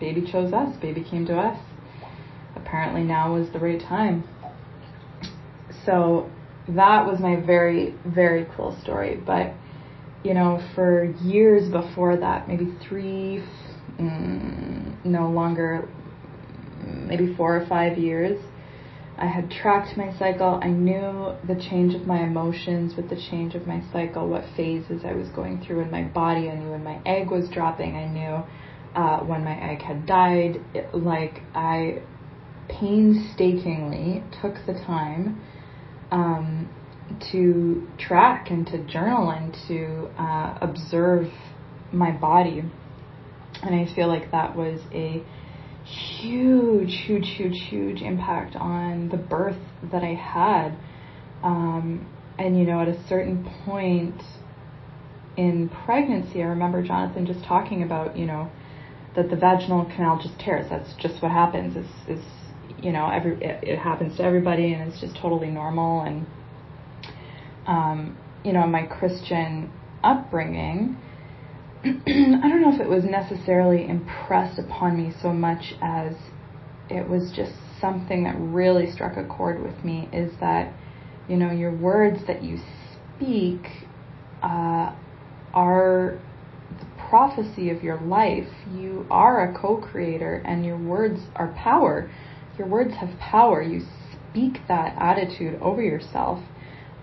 baby 0.00 0.22
chose 0.30 0.52
us, 0.52 0.76
baby 0.76 1.04
came 1.04 1.26
to 1.26 1.38
us. 1.38 1.58
Apparently 2.56 3.02
now 3.02 3.34
was 3.34 3.50
the 3.50 3.58
right 3.58 3.80
time. 3.80 4.24
So 5.84 6.30
that 6.68 7.06
was 7.06 7.20
my 7.20 7.36
very, 7.36 7.94
very 8.06 8.46
cool 8.56 8.76
story. 8.82 9.20
But, 9.24 9.52
you 10.24 10.34
know, 10.34 10.62
for 10.74 11.04
years 11.22 11.70
before 11.70 12.16
that, 12.16 12.48
maybe 12.48 12.72
three, 12.88 13.42
mm, 13.98 15.04
no 15.04 15.30
longer, 15.30 15.88
maybe 16.84 17.34
four 17.34 17.56
or 17.56 17.66
five 17.66 17.98
years, 17.98 18.40
I 19.18 19.26
had 19.26 19.50
tracked 19.50 19.96
my 19.96 20.16
cycle. 20.18 20.58
I 20.62 20.68
knew 20.68 21.34
the 21.46 21.60
change 21.68 21.94
of 21.94 22.06
my 22.06 22.22
emotions 22.22 22.94
with 22.96 23.08
the 23.10 23.16
change 23.30 23.54
of 23.54 23.66
my 23.66 23.82
cycle, 23.92 24.28
what 24.28 24.44
phases 24.56 25.02
I 25.04 25.12
was 25.12 25.28
going 25.28 25.62
through 25.64 25.80
in 25.80 25.90
my 25.90 26.04
body. 26.04 26.48
I 26.48 26.56
knew 26.56 26.70
when 26.70 26.82
my 26.82 27.00
egg 27.04 27.30
was 27.30 27.48
dropping. 27.48 27.94
I 27.94 28.06
knew 28.06 28.42
uh, 28.94 29.20
when 29.20 29.44
my 29.44 29.54
egg 29.70 29.82
had 29.82 30.06
died, 30.06 30.60
it, 30.74 30.94
like 30.94 31.42
I 31.54 32.02
painstakingly 32.68 34.22
took 34.40 34.54
the 34.66 34.74
time 34.86 35.40
um, 36.10 36.68
to 37.32 37.88
track 37.98 38.50
and 38.50 38.66
to 38.68 38.78
journal 38.86 39.30
and 39.30 39.56
to 39.68 40.10
uh, 40.20 40.58
observe 40.60 41.28
my 41.92 42.10
body. 42.10 42.62
And 43.62 43.74
I 43.74 43.92
feel 43.94 44.08
like 44.08 44.30
that 44.32 44.56
was 44.56 44.80
a 44.92 45.22
huge, 45.84 47.04
huge, 47.06 47.28
huge, 47.36 47.60
huge 47.68 48.02
impact 48.02 48.56
on 48.56 49.08
the 49.08 49.16
birth 49.16 49.58
that 49.90 50.02
I 50.02 50.14
had. 50.14 50.76
Um, 51.42 52.06
and, 52.38 52.58
you 52.58 52.64
know, 52.64 52.80
at 52.80 52.88
a 52.88 53.06
certain 53.08 53.48
point 53.64 54.20
in 55.36 55.68
pregnancy, 55.84 56.42
I 56.42 56.46
remember 56.46 56.82
Jonathan 56.82 57.26
just 57.26 57.44
talking 57.44 57.82
about, 57.82 58.16
you 58.16 58.26
know, 58.26 58.50
that 59.14 59.28
the 59.28 59.36
vaginal 59.36 59.84
canal 59.84 60.18
just 60.22 60.38
tears. 60.38 60.66
That's 60.70 60.94
just 60.94 61.22
what 61.22 61.30
happens. 61.30 61.76
Is 61.76 61.86
is 62.08 62.24
you 62.82 62.92
know 62.92 63.08
every 63.08 63.34
it, 63.42 63.62
it, 63.62 63.78
happens 63.78 64.16
to 64.16 64.24
everybody 64.24 64.72
and 64.72 64.90
it's 64.90 65.00
just 65.00 65.16
totally 65.16 65.50
normal. 65.50 66.02
And 66.02 66.26
um, 67.66 68.16
you 68.44 68.52
know 68.52 68.66
my 68.66 68.86
Christian 68.86 69.70
upbringing, 70.02 70.96
I 71.84 72.48
don't 72.48 72.62
know 72.62 72.74
if 72.74 72.80
it 72.80 72.88
was 72.88 73.04
necessarily 73.04 73.88
impressed 73.88 74.58
upon 74.58 74.96
me 74.96 75.12
so 75.20 75.32
much 75.32 75.74
as 75.80 76.14
it 76.88 77.08
was 77.08 77.32
just 77.34 77.52
something 77.80 78.24
that 78.24 78.36
really 78.38 78.90
struck 78.92 79.16
a 79.16 79.24
chord 79.24 79.62
with 79.62 79.84
me 79.84 80.08
is 80.12 80.32
that, 80.40 80.72
you 81.28 81.36
know, 81.36 81.50
your 81.50 81.74
words 81.76 82.20
that 82.26 82.42
you 82.44 82.58
speak 83.16 83.66
uh, 84.42 84.94
are 85.54 86.18
the 86.78 86.86
prophecy 87.08 87.70
of 87.70 87.82
your 87.82 88.00
life. 88.00 88.48
You 88.72 89.06
are 89.10 89.50
a 89.50 89.60
co 89.60 89.76
creator, 89.78 90.42
and 90.44 90.64
your 90.64 90.78
words 90.78 91.20
are 91.36 91.52
power. 91.58 92.10
Your 92.58 92.68
words 92.68 92.94
have 93.00 93.18
power. 93.18 93.62
You 93.62 93.82
speak 94.30 94.60
that 94.68 94.96
attitude 94.98 95.60
over 95.60 95.82
yourself. 95.82 96.42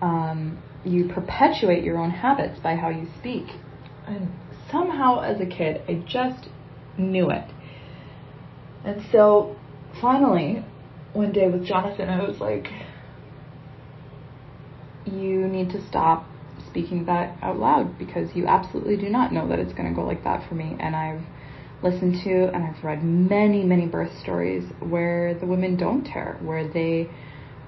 Um, 0.01 0.62
you 0.86 1.10
perpetuate 1.13 1.84
your 1.84 1.98
own 1.98 2.12
habits 2.12 2.60
by 2.60 2.75
how 2.75 2.89
you 2.89 3.08
speak. 3.20 3.48
And 4.08 4.29
somehow, 4.72 5.22
as 5.22 5.41
a 5.41 5.46
kid, 5.46 5.82
I 5.88 6.03
just 6.08 6.50
knew 6.98 7.29
it. 7.29 7.46
And 8.86 9.01
so, 9.12 9.58
finally, 10.01 10.65
one 11.13 11.32
day 11.32 11.50
with 11.50 11.65
Jonathan, 11.65 12.10
I 12.10 12.24
was 12.25 12.39
like, 12.39 12.68
you 15.06 15.48
need 15.48 15.70
to 15.72 15.86
stop 15.88 16.25
speaking 16.70 17.06
that 17.06 17.38
out 17.41 17.58
loud 17.58 17.98
because 17.98 18.29
you 18.36 18.46
absolutely 18.46 18.96
do 18.96 19.10
not 19.10 19.34
know 19.34 19.48
that 19.48 19.60
it's 19.60 19.74
going 19.74 19.89
to 19.89 19.96
go 19.96 20.06
like 20.06 20.24
that 20.24 20.48
for 20.48 20.56
me. 20.56 20.75
And 20.79 20.96
I've 20.96 21.22
listened 21.82 22.22
to 22.24 22.48
and 22.53 22.63
I've 22.63 22.84
read 22.84 23.03
many, 23.03 23.63
many 23.63 23.88
birth 23.88 24.12
stories 24.22 24.63
where 24.79 25.34
the 25.39 25.46
women 25.46 25.77
don't 25.77 26.06
tear, 26.06 26.38
where 26.41 26.68
they, 26.68 27.10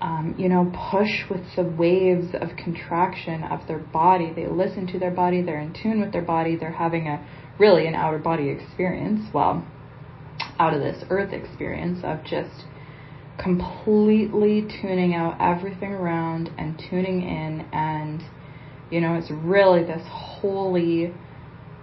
um, 0.02 0.36
you 0.38 0.50
know, 0.50 0.72
push 0.92 1.30
with 1.30 1.42
the 1.56 1.64
waves 1.64 2.34
of 2.34 2.50
contraction 2.58 3.44
of 3.44 3.68
their 3.68 3.80
body. 3.80 4.34
They 4.36 4.48
listen 4.48 4.88
to 4.88 5.00
their 5.00 5.12
body, 5.12 5.42
they're 5.44 5.62
in 5.62 5.74
tune 5.74 6.02
with 6.02 6.12
their 6.12 6.24
body, 6.24 6.56
they're 6.56 6.72
having 6.72 7.08
a 7.08 7.26
really 7.60 7.88
an 7.88 7.94
outer 7.94 8.18
body 8.18 8.50
experience, 8.50 9.30
well, 9.34 9.66
out 10.60 10.74
of 10.74 10.80
this 10.82 11.04
earth 11.10 11.34
experience 11.34 12.00
of 12.04 12.24
just 12.24 12.66
completely 13.42 14.68
tuning 14.82 15.14
out 15.14 15.38
everything 15.40 15.92
around 15.92 16.50
and 16.58 16.82
tuning 16.90 17.22
in. 17.22 17.68
And 17.72 18.24
you 18.90 19.02
know 19.02 19.16
it's 19.16 19.32
really 19.32 19.84
this 19.84 20.06
holy 20.10 21.14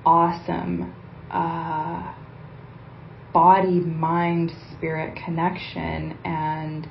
awesome 0.04 0.94
uh, 1.30 2.14
body 3.32 3.80
mind 3.80 4.50
spirit 4.76 5.18
connection. 5.24 6.18
And 6.24 6.88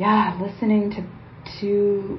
yeah 0.00 0.36
listening 0.40 0.90
to 0.90 1.60
to 1.60 2.18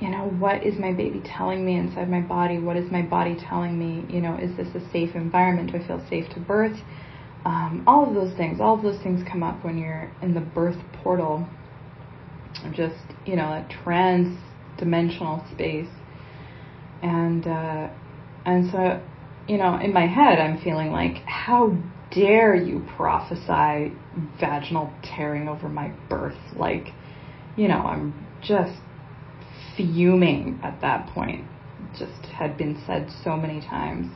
you 0.00 0.10
know 0.10 0.28
what 0.38 0.64
is 0.64 0.78
my 0.78 0.92
baby 0.92 1.22
telling 1.24 1.64
me 1.64 1.76
inside 1.76 2.08
my 2.10 2.20
body? 2.20 2.58
What 2.58 2.76
is 2.76 2.90
my 2.90 3.02
body 3.02 3.36
telling 3.48 3.78
me? 3.78 4.04
You 4.12 4.20
know 4.20 4.36
is 4.36 4.56
this 4.56 4.68
a 4.74 4.92
safe 4.92 5.14
environment? 5.14 5.72
Do 5.72 5.78
i 5.78 5.86
feel 5.86 6.04
safe 6.08 6.28
to 6.34 6.40
birth? 6.40 6.78
Um, 7.44 7.84
all 7.86 8.06
of 8.06 8.14
those 8.14 8.36
things, 8.36 8.60
all 8.60 8.74
of 8.74 8.82
those 8.82 9.00
things 9.02 9.26
come 9.30 9.42
up 9.42 9.64
when 9.64 9.78
you're 9.78 10.12
in 10.20 10.34
the 10.34 10.40
birth 10.40 10.76
portal, 11.02 11.48
just 12.72 12.96
you 13.24 13.36
know, 13.36 13.44
a 13.44 13.66
trans-dimensional 13.84 15.44
space, 15.52 15.88
and 17.02 17.46
uh, 17.46 17.88
and 18.44 18.70
so 18.70 19.00
you 19.48 19.56
know, 19.56 19.78
in 19.78 19.92
my 19.92 20.06
head, 20.06 20.38
I'm 20.38 20.60
feeling 20.62 20.92
like, 20.92 21.16
how 21.24 21.76
dare 22.10 22.54
you 22.54 22.86
prophesy 22.96 23.94
vaginal 24.40 24.92
tearing 25.02 25.48
over 25.48 25.68
my 25.68 25.92
birth? 26.08 26.38
Like, 26.56 26.88
you 27.56 27.68
know, 27.68 27.78
I'm 27.78 28.26
just 28.42 28.78
fuming 29.76 30.60
at 30.62 30.80
that 30.80 31.08
point. 31.08 31.44
Just 31.98 32.26
had 32.26 32.56
been 32.56 32.82
said 32.86 33.10
so 33.24 33.36
many 33.36 33.60
times. 33.60 34.12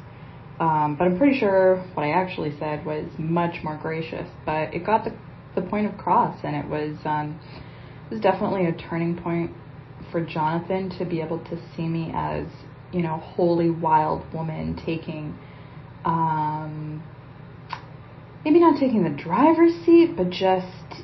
Um, 0.61 0.97
but 0.99 1.07
I'm 1.07 1.19
pretty 1.19 1.39
sure 1.39 1.77
what 1.95 2.05
I 2.05 2.11
actually 2.11 2.57
said 2.59 2.85
was 2.85 3.07
much 3.19 3.65
more 3.65 3.79
gracious. 3.81 4.29
But 4.45 4.75
it 4.75 4.85
got 4.85 5.05
the 5.05 5.13
the 5.55 5.63
point 5.63 5.87
across, 5.87 6.39
and 6.45 6.57
it 6.57 6.67
was 6.67 6.97
um, 7.05 7.39
it 8.07 8.15
was 8.15 8.21
definitely 8.21 8.67
a 8.67 8.73
turning 8.73 9.17
point 9.17 9.51
for 10.11 10.25
Jonathan 10.25 10.91
to 10.99 11.05
be 11.05 11.21
able 11.21 11.39
to 11.45 11.59
see 11.75 11.87
me 11.87 12.13
as 12.15 12.47
you 12.93 13.03
know 13.03 13.19
holy 13.19 13.71
wild 13.71 14.23
woman 14.33 14.81
taking 14.85 15.37
um, 16.05 17.03
maybe 18.45 18.61
not 18.61 18.79
taking 18.79 19.05
the 19.05 19.23
driver's 19.23 19.75
seat, 19.85 20.17
but 20.17 20.31
just 20.31 21.03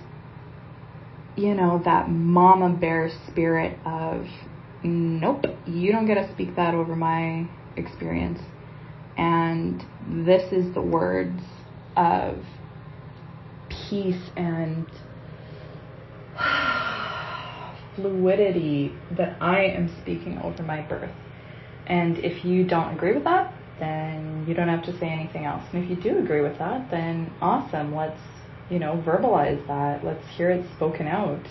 you 1.37 1.55
know 1.55 1.81
that 1.85 2.11
mama 2.11 2.71
bear 2.71 3.11
spirit 3.29 3.79
of 3.85 4.27
nope, 4.83 5.45
you 5.67 5.93
don't 5.93 6.07
get 6.07 6.15
to 6.15 6.33
speak 6.33 6.57
that 6.57 6.75
over 6.75 6.97
my 6.97 7.49
experience 7.77 8.41
and 9.19 9.85
this 10.09 10.53
is 10.53 10.73
the 10.75 10.81
words 10.81 11.43
of 11.97 12.39
peace 13.69 14.31
and 14.37 14.87
fluidity 17.97 18.95
that 19.17 19.37
I 19.43 19.65
am 19.65 19.95
speaking 20.01 20.39
over 20.39 20.63
my 20.63 20.83
birth. 20.83 21.11
And 21.89 22.19
if 22.19 22.45
you 22.45 22.65
don't 22.65 22.95
agree 22.95 23.13
with 23.13 23.25
that, 23.25 23.48
then 23.79 24.45
you 24.47 24.55
don't 24.55 24.69
have 24.69 24.85
to 24.85 24.99
say 24.99 25.09
anything 25.09 25.45
else. 25.45 25.63
And 25.73 25.83
if 25.83 25.91
you 25.91 25.97
do 25.97 26.19
agree 26.19 26.41
with 26.41 26.59
that, 26.59 26.91
then 26.91 27.33
awesome. 27.41 27.95
Let's, 27.95 28.21
you 28.71 28.79
know, 28.79 29.03
verbalize 29.07 29.65
that. 29.67 30.05
Let's 30.05 30.27
hear 30.37 30.51
it 30.51 30.67
spoken 30.77 31.07
out 31.07 31.47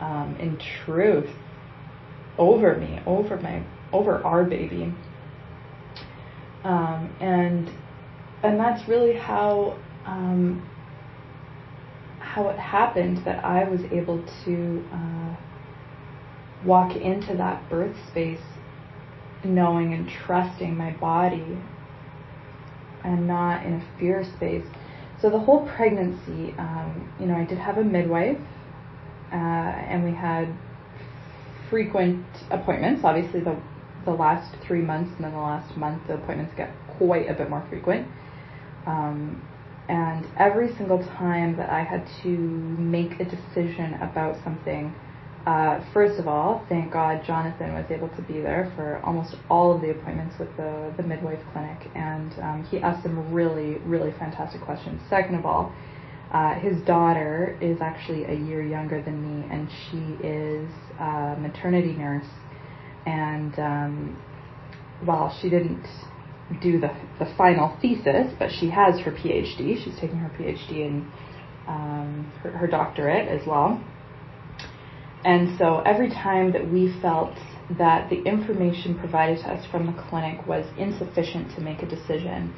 um, 0.00 0.36
in 0.38 0.58
truth 0.84 1.30
over 2.38 2.76
me, 2.76 3.00
over 3.06 3.36
my, 3.36 3.64
over 3.92 4.22
our 4.24 4.44
baby. 4.44 4.94
Um, 6.64 7.14
and 7.20 7.70
and 8.42 8.58
that's 8.58 8.88
really 8.88 9.14
how 9.14 9.78
um, 10.04 10.68
how 12.18 12.48
it 12.48 12.58
happened 12.58 13.24
that 13.24 13.44
I 13.44 13.68
was 13.68 13.80
able 13.90 14.24
to 14.44 14.84
uh, 14.92 15.36
walk 16.64 16.96
into 16.96 17.36
that 17.36 17.68
birth 17.68 17.96
space 18.10 18.40
knowing 19.44 19.94
and 19.94 20.08
trusting 20.08 20.76
my 20.76 20.92
body 20.92 21.58
and 23.04 23.26
not 23.26 23.64
in 23.64 23.74
a 23.74 23.98
fear 23.98 24.24
space. 24.24 24.64
So 25.20 25.30
the 25.30 25.38
whole 25.38 25.66
pregnancy, 25.68 26.54
um, 26.58 27.12
you 27.18 27.26
know, 27.26 27.36
I 27.36 27.44
did 27.44 27.58
have 27.58 27.78
a 27.78 27.84
midwife, 27.84 28.38
uh, 29.32 29.34
and 29.34 30.04
we 30.04 30.12
had 30.12 30.48
frequent 31.70 32.24
appointments. 32.50 33.02
Obviously, 33.04 33.40
the 33.40 33.56
the 34.04 34.12
last 34.12 34.56
three 34.66 34.80
months 34.82 35.12
and 35.16 35.24
then 35.24 35.32
the 35.32 35.38
last 35.38 35.76
month, 35.76 36.02
the 36.08 36.14
appointments 36.14 36.52
get 36.56 36.70
quite 36.98 37.30
a 37.30 37.34
bit 37.34 37.48
more 37.48 37.64
frequent. 37.68 38.06
Um, 38.86 39.40
and 39.88 40.26
every 40.36 40.74
single 40.74 41.04
time 41.04 41.56
that 41.56 41.70
I 41.70 41.84
had 41.84 42.04
to 42.22 42.28
make 42.28 43.20
a 43.20 43.24
decision 43.24 43.94
about 43.94 44.42
something, 44.42 44.94
uh, 45.46 45.84
first 45.92 46.20
of 46.20 46.28
all, 46.28 46.64
thank 46.68 46.92
God 46.92 47.24
Jonathan 47.26 47.74
was 47.74 47.86
able 47.90 48.08
to 48.10 48.22
be 48.22 48.40
there 48.40 48.72
for 48.76 49.00
almost 49.04 49.34
all 49.50 49.74
of 49.74 49.80
the 49.80 49.90
appointments 49.90 50.36
with 50.38 50.56
the, 50.56 50.92
the 50.96 51.02
midwife 51.02 51.40
clinic, 51.52 51.88
and 51.94 52.32
um, 52.40 52.64
he 52.70 52.78
asked 52.78 53.02
some 53.02 53.32
really, 53.32 53.78
really 53.78 54.12
fantastic 54.18 54.60
questions. 54.60 55.00
Second 55.10 55.36
of 55.36 55.46
all, 55.46 55.74
uh, 56.32 56.54
his 56.54 56.80
daughter 56.86 57.58
is 57.60 57.78
actually 57.80 58.24
a 58.24 58.34
year 58.34 58.62
younger 58.62 59.02
than 59.02 59.20
me, 59.20 59.46
and 59.50 59.68
she 59.90 60.26
is 60.26 60.70
a 61.00 61.36
maternity 61.38 61.92
nurse 61.92 62.26
and 63.06 63.58
um, 63.58 64.22
while 65.04 65.36
she 65.40 65.50
didn't 65.50 65.86
do 66.60 66.78
the, 66.78 66.94
the 67.18 67.32
final 67.36 67.76
thesis, 67.80 68.32
but 68.38 68.50
she 68.60 68.70
has 68.70 69.00
her 69.00 69.10
PhD. 69.10 69.82
She's 69.82 69.94
taking 70.00 70.18
her 70.18 70.30
PhD 70.38 70.86
and 70.86 71.06
um, 71.66 72.32
her, 72.42 72.50
her 72.50 72.66
doctorate 72.66 73.28
as 73.28 73.46
well. 73.46 73.82
And 75.24 75.56
so 75.58 75.80
every 75.80 76.10
time 76.10 76.52
that 76.52 76.70
we 76.70 76.92
felt 77.00 77.36
that 77.78 78.10
the 78.10 78.22
information 78.22 78.98
provided 78.98 79.38
to 79.38 79.52
us 79.52 79.64
from 79.70 79.86
the 79.86 80.02
clinic 80.02 80.46
was 80.46 80.66
insufficient 80.76 81.54
to 81.54 81.60
make 81.60 81.82
a 81.82 81.86
decision, 81.86 82.52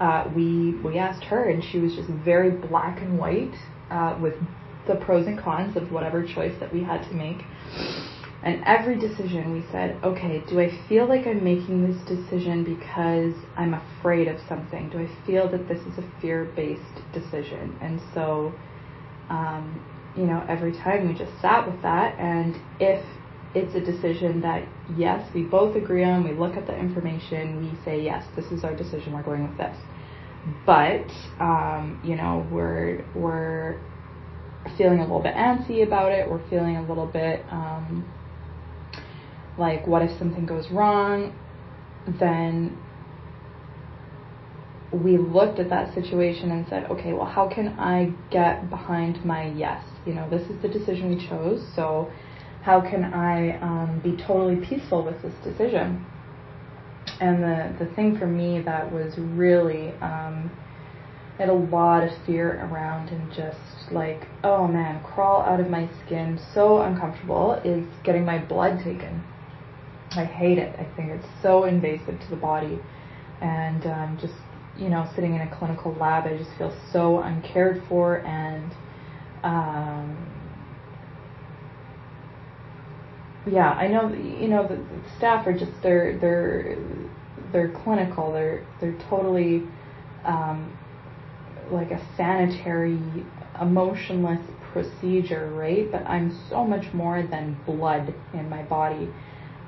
uh, 0.00 0.30
we 0.34 0.72
we 0.82 0.98
asked 0.98 1.24
her, 1.24 1.50
and 1.50 1.62
she 1.62 1.78
was 1.78 1.94
just 1.94 2.08
very 2.08 2.50
black 2.50 3.02
and 3.02 3.18
white 3.18 3.54
uh, 3.90 4.18
with 4.20 4.34
the 4.88 4.96
pros 4.96 5.26
and 5.26 5.38
cons 5.38 5.76
of 5.76 5.92
whatever 5.92 6.26
choice 6.26 6.54
that 6.58 6.72
we 6.72 6.82
had 6.82 7.02
to 7.08 7.14
make. 7.14 7.44
And 8.42 8.62
every 8.64 8.98
decision 8.98 9.52
we 9.52 9.62
said, 9.70 9.98
okay, 10.02 10.42
do 10.48 10.60
I 10.60 10.70
feel 10.88 11.06
like 11.06 11.26
I'm 11.26 11.44
making 11.44 11.86
this 11.86 12.00
decision 12.08 12.64
because 12.64 13.34
I'm 13.58 13.74
afraid 13.74 14.28
of 14.28 14.38
something? 14.48 14.88
Do 14.88 14.98
I 14.98 15.26
feel 15.26 15.50
that 15.50 15.68
this 15.68 15.80
is 15.80 15.98
a 15.98 16.20
fear 16.22 16.50
based 16.56 17.02
decision? 17.12 17.76
And 17.82 18.00
so, 18.14 18.54
um, 19.28 19.84
you 20.16 20.24
know, 20.24 20.44
every 20.48 20.72
time 20.72 21.08
we 21.08 21.14
just 21.14 21.32
sat 21.40 21.66
with 21.70 21.80
that. 21.82 22.18
And 22.18 22.56
if 22.78 23.04
it's 23.54 23.74
a 23.74 23.80
decision 23.80 24.40
that, 24.42 24.66
yes, 24.96 25.28
we 25.34 25.42
both 25.42 25.76
agree 25.76 26.04
on, 26.04 26.24
we 26.24 26.32
look 26.32 26.56
at 26.56 26.66
the 26.66 26.76
information, 26.76 27.60
we 27.60 27.84
say, 27.84 28.02
yes, 28.02 28.24
this 28.36 28.46
is 28.46 28.64
our 28.64 28.76
decision, 28.76 29.12
we're 29.12 29.22
going 29.22 29.48
with 29.48 29.56
this. 29.56 29.76
But, 30.66 31.06
um, 31.38 32.00
you 32.04 32.16
know, 32.16 32.46
we're, 32.50 33.04
we're, 33.14 33.80
feeling 34.76 34.98
a 34.98 35.02
little 35.02 35.22
bit 35.22 35.34
antsy 35.34 35.86
about 35.86 36.12
it. 36.12 36.30
We're 36.30 36.46
feeling 36.50 36.76
a 36.76 36.86
little 36.86 37.06
bit 37.06 37.44
um, 37.50 38.06
like 39.58 39.86
what 39.86 40.02
if 40.02 40.16
something 40.18 40.44
goes 40.44 40.70
wrong 40.70 41.34
then 42.18 42.76
we 44.92 45.18
looked 45.18 45.58
at 45.60 45.70
that 45.70 45.94
situation 45.94 46.50
and 46.50 46.66
said, 46.68 46.84
okay, 46.90 47.12
well, 47.12 47.26
how 47.26 47.48
can 47.48 47.68
I 47.78 48.12
get 48.30 48.68
behind 48.70 49.24
my 49.24 49.46
yes? 49.52 49.84
You 50.06 50.14
know, 50.14 50.28
this 50.30 50.42
is 50.50 50.60
the 50.62 50.68
decision 50.68 51.10
we 51.10 51.28
chose, 51.28 51.64
so 51.74 52.10
how 52.62 52.80
can 52.80 53.04
I 53.04 53.58
um, 53.60 54.00
be 54.02 54.16
totally 54.16 54.56
peaceful 54.56 55.04
with 55.04 55.20
this 55.22 55.34
decision? 55.44 56.04
And 57.20 57.42
the, 57.42 57.84
the 57.84 57.94
thing 57.94 58.18
for 58.18 58.26
me 58.26 58.60
that 58.62 58.90
was 58.92 59.14
really, 59.18 59.90
um, 60.00 60.50
I 61.38 61.42
had 61.42 61.48
a 61.48 61.54
lot 61.54 62.02
of 62.02 62.10
fear 62.24 62.66
around 62.66 63.08
and 63.08 63.30
just 63.32 63.92
like, 63.92 64.26
oh 64.42 64.66
man, 64.66 65.02
crawl 65.04 65.42
out 65.42 65.60
of 65.60 65.68
my 65.68 65.88
skin, 66.04 66.40
so 66.54 66.80
uncomfortable, 66.80 67.60
is 67.64 67.86
getting 68.04 68.24
my 68.24 68.38
blood 68.38 68.78
taken. 68.82 69.22
I 70.12 70.24
hate 70.24 70.58
it. 70.58 70.74
I 70.78 70.84
think 70.96 71.10
it's 71.10 71.26
so 71.42 71.64
invasive 71.64 72.18
to 72.20 72.30
the 72.30 72.36
body. 72.36 72.78
And 73.40 73.86
um, 73.86 74.18
just 74.20 74.34
you 74.80 74.88
know, 74.88 75.08
sitting 75.14 75.34
in 75.34 75.42
a 75.42 75.58
clinical 75.58 75.94
lab, 75.94 76.26
I 76.26 76.36
just 76.36 76.50
feel 76.56 76.74
so 76.92 77.20
uncared 77.20 77.82
for 77.88 78.26
and 78.26 78.72
um, 79.42 80.16
yeah, 83.50 83.70
I 83.70 83.88
know 83.88 84.12
you 84.12 84.48
know 84.48 84.66
the, 84.66 84.76
the 84.76 85.16
staff 85.16 85.46
are 85.46 85.52
just 85.52 85.72
they're 85.82 86.18
they're 86.18 86.76
they're 87.52 87.72
clinical. 87.84 88.32
They're 88.32 88.66
they're 88.80 88.98
totally 89.08 89.62
um, 90.24 90.76
like 91.70 91.90
a 91.90 92.06
sanitary, 92.16 93.00
emotionless 93.60 94.40
procedure, 94.72 95.50
right? 95.52 95.90
But 95.90 96.06
I'm 96.06 96.38
so 96.48 96.64
much 96.64 96.92
more 96.92 97.22
than 97.22 97.58
blood 97.66 98.14
in 98.34 98.48
my 98.48 98.62
body 98.62 99.10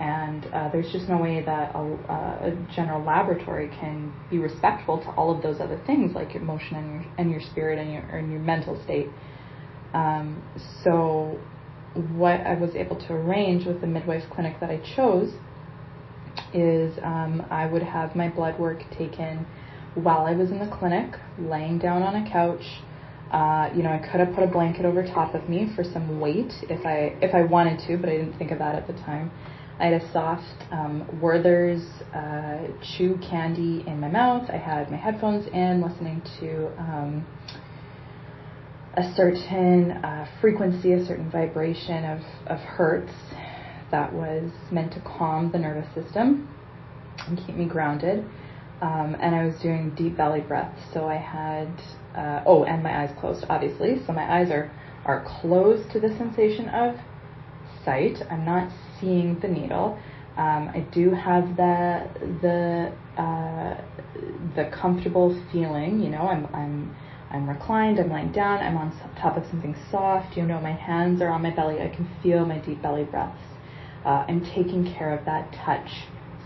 and 0.02 0.46
uh, 0.46 0.68
there's 0.72 0.90
just 0.90 1.08
no 1.08 1.16
way 1.16 1.44
that 1.44 1.74
a, 1.76 1.78
a, 1.78 2.66
general 2.74 3.04
laboratory 3.04 3.68
can 3.78 4.12
be 4.30 4.38
respectful 4.38 4.98
to 4.98 5.08
all 5.10 5.34
of 5.34 5.42
those 5.44 5.60
other 5.60 5.80
things 5.86 6.12
like 6.12 6.34
your 6.34 6.42
emotion 6.42 6.76
and 6.76 6.92
your, 6.92 7.12
and 7.18 7.30
your 7.30 7.40
spirit 7.40 7.78
and 7.78 7.92
your, 7.92 8.02
and 8.02 8.30
your 8.30 8.40
mental 8.40 8.82
state. 8.82 9.06
Um, 9.94 10.42
so 10.82 11.38
what 12.14 12.40
I 12.40 12.54
was 12.54 12.74
able 12.74 12.96
to 12.96 13.12
arrange 13.12 13.66
with 13.66 13.80
the 13.80 13.86
midwife 13.86 14.24
clinic 14.30 14.58
that 14.60 14.70
I 14.70 14.80
chose 14.96 15.32
is 16.54 16.96
um, 17.02 17.44
I 17.50 17.66
would 17.66 17.82
have 17.82 18.16
my 18.16 18.28
blood 18.28 18.58
work 18.58 18.82
taken 18.96 19.46
while 19.94 20.24
I 20.24 20.32
was 20.32 20.50
in 20.50 20.58
the 20.58 20.74
clinic, 20.78 21.14
laying 21.38 21.78
down 21.78 22.02
on 22.02 22.26
a 22.26 22.30
couch. 22.30 22.64
Uh, 23.30 23.70
you 23.74 23.82
know, 23.82 23.90
I 23.90 23.98
could 23.98 24.20
have 24.20 24.34
put 24.34 24.44
a 24.44 24.46
blanket 24.46 24.84
over 24.84 25.02
top 25.02 25.34
of 25.34 25.48
me 25.48 25.70
for 25.74 25.84
some 25.84 26.20
weight 26.20 26.52
if 26.68 26.84
I 26.84 27.16
if 27.22 27.34
I 27.34 27.42
wanted 27.42 27.80
to, 27.86 27.96
but 27.96 28.08
I 28.08 28.16
didn't 28.16 28.38
think 28.38 28.50
of 28.50 28.58
that 28.58 28.74
at 28.74 28.86
the 28.86 28.92
time. 28.92 29.30
I 29.78 29.86
had 29.86 30.02
a 30.02 30.12
soft 30.12 30.70
um, 30.70 31.08
Werther's 31.20 31.82
uh, 32.14 32.68
chew 32.82 33.18
candy 33.28 33.84
in 33.86 33.98
my 34.00 34.08
mouth. 34.08 34.48
I 34.50 34.58
had 34.58 34.90
my 34.90 34.98
headphones 34.98 35.46
in, 35.48 35.82
listening 35.82 36.22
to 36.40 36.66
um, 36.78 37.26
a 38.94 39.14
certain 39.14 39.92
uh, 39.92 40.26
frequency, 40.40 40.92
a 40.92 41.04
certain 41.06 41.30
vibration 41.30 42.04
of, 42.04 42.20
of 42.46 42.58
hertz 42.58 43.12
that 43.90 44.12
was 44.12 44.50
meant 44.70 44.92
to 44.92 45.00
calm 45.00 45.50
the 45.50 45.58
nervous 45.58 45.86
system 45.94 46.48
and 47.26 47.38
keep 47.46 47.56
me 47.56 47.66
grounded. 47.66 48.24
Um, 48.80 49.16
and 49.20 49.34
I 49.34 49.46
was 49.46 49.54
doing 49.62 49.94
deep 49.94 50.16
belly 50.16 50.40
breaths. 50.40 50.80
So 50.92 51.06
I 51.06 51.16
had, 51.16 51.68
uh, 52.16 52.42
oh, 52.46 52.64
and 52.64 52.82
my 52.82 53.02
eyes 53.02 53.14
closed, 53.20 53.44
obviously. 53.48 54.02
So 54.06 54.12
my 54.12 54.40
eyes 54.40 54.50
are, 54.50 54.70
are 55.04 55.24
closed 55.40 55.90
to 55.92 56.00
the 56.00 56.08
sensation 56.18 56.68
of 56.68 56.96
sight. 57.84 58.18
I'm 58.30 58.44
not 58.44 58.72
seeing 59.00 59.38
the 59.40 59.48
needle. 59.48 59.98
Um, 60.36 60.70
I 60.74 60.80
do 60.92 61.10
have 61.10 61.56
the 61.56 62.08
the 62.40 62.92
uh, 63.20 63.80
the 64.56 64.70
comfortable 64.70 65.38
feeling. 65.52 66.00
You 66.00 66.08
know, 66.08 66.22
I'm 66.22 66.46
I'm 66.54 66.96
I'm 67.32 67.48
reclined. 67.48 67.98
I'm 67.98 68.10
lying 68.10 68.30
down. 68.30 68.60
I'm 68.60 68.76
on 68.76 68.92
top 69.18 69.38
of 69.38 69.46
something 69.46 69.74
soft. 69.90 70.36
You 70.36 70.44
know, 70.44 70.60
my 70.60 70.72
hands 70.72 71.22
are 71.22 71.30
on 71.30 71.42
my 71.42 71.50
belly. 71.50 71.80
I 71.80 71.88
can 71.88 72.08
feel 72.22 72.44
my 72.44 72.58
deep 72.58 72.82
belly 72.82 73.04
breaths. 73.04 73.40
Uh, 74.04 74.24
I'm 74.28 74.44
taking 74.44 74.92
care 74.94 75.16
of 75.16 75.24
that 75.24 75.52
touch 75.64 75.88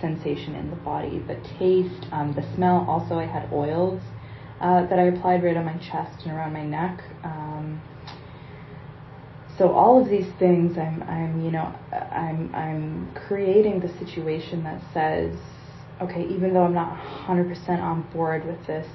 sensation 0.00 0.54
in 0.54 0.70
the 0.70 0.76
body, 0.76 1.18
the 1.26 1.36
taste, 1.58 2.06
um, 2.12 2.34
the 2.34 2.44
smell. 2.54 2.86
Also, 2.88 3.18
I 3.18 3.26
had 3.26 3.52
oils 3.52 4.00
uh, 4.60 4.86
that 4.86 4.98
I 4.98 5.04
applied 5.04 5.42
right 5.42 5.56
on 5.56 5.64
my 5.64 5.76
chest 5.78 6.24
and 6.24 6.32
around 6.32 6.52
my 6.52 6.64
neck. 6.64 7.02
Um, 7.24 7.82
so 9.58 9.72
all 9.72 10.00
of 10.00 10.08
these 10.08 10.30
things 10.38 10.76
I'm 10.76 11.02
I'm 11.04 11.42
you 11.42 11.50
know 11.50 11.74
I'm 11.92 12.54
I'm 12.54 13.14
creating 13.26 13.80
the 13.80 13.88
situation 13.98 14.62
that 14.64 14.82
says 14.92 15.34
okay 16.00 16.26
even 16.26 16.52
though 16.52 16.64
I'm 16.64 16.74
not 16.74 16.98
100% 17.26 17.68
on 17.80 18.02
board 18.12 18.44
with 18.44 18.66
this 18.66 18.86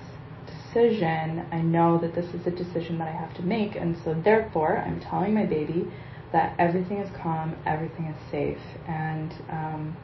decision 0.74 1.46
I 1.52 1.62
know 1.62 1.98
that 2.00 2.16
this 2.16 2.34
is 2.34 2.46
a 2.48 2.52
decision 2.52 2.98
that 3.00 3.08
I 3.08 3.12
have 3.12 3.36
to 3.36 3.44
make 3.44 3.76
and 3.76 3.98
so 4.04 4.14
therefore 4.14 4.78
I'm 4.78 5.00
telling 5.00 5.34
my 5.34 5.46
baby 5.46 5.92
that 6.32 6.56
everything 6.60 6.98
is 6.98 7.10
calm 7.22 7.56
everything 7.66 8.06
is 8.06 8.32
safe 8.32 8.62
and 8.88 9.34
um, 9.50 9.98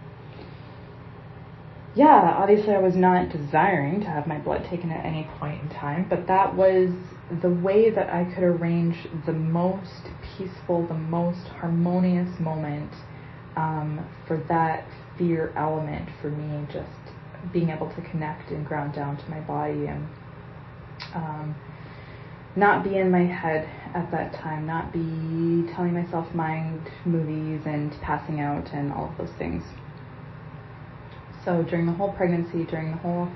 yeah 1.96 2.36
obviously 2.38 2.74
I 2.74 2.80
was 2.80 2.96
not 2.96 3.30
desiring 3.30 4.02
to 4.02 4.08
have 4.08 4.28
my 4.28 4.40
blood 4.40 4.66
taken 4.70 4.92
at 4.92 5.06
any 5.06 5.30
point 5.40 5.62
in 5.62 5.70
time 5.70 6.08
but 6.10 6.28
that 6.28 6.56
was 6.56 6.92
the 7.42 7.50
way 7.50 7.90
that 7.90 8.10
I 8.10 8.24
could 8.24 8.44
arrange 8.44 9.08
the 9.26 9.34
most 9.34 10.10
peaceful, 10.38 10.88
the 10.88 10.94
most 10.94 11.48
harmonious 11.48 12.40
moment 12.40 12.94
um, 13.56 14.06
for 14.28 14.38
that 14.48 14.86
fear 15.18 15.52
element 15.58 16.08
for 16.22 16.30
me, 16.30 16.66
just 16.72 16.88
being 17.52 17.70
able 17.70 17.90
to 17.96 18.02
connect 18.02 18.52
and 18.52 18.66
ground 18.66 18.94
down 18.94 19.18
to 19.18 19.30
my 19.30 19.40
body 19.42 19.88
and 19.88 20.08
um, 21.14 21.56
not 22.56 22.84
be 22.84 22.98
in 22.98 23.12
my 23.12 23.26
head 23.26 23.70
at 23.94 24.10
that 24.12 24.34
time, 24.34 24.66
not 24.66 24.92
be 24.92 25.72
telling 25.74 25.94
myself 25.94 26.34
mind 26.34 26.90
movies 27.06 27.62
and 27.66 27.92
passing 28.02 28.40
out 28.40 28.68
and 28.74 28.92
all 28.92 29.10
of 29.12 29.18
those 29.18 29.36
things. 29.38 29.64
So 31.46 31.64
during 31.64 31.86
the 31.86 31.94
whole 31.94 32.12
pregnancy, 32.14 32.66
during 32.66 32.92
the 32.92 32.98
whole 32.98 33.30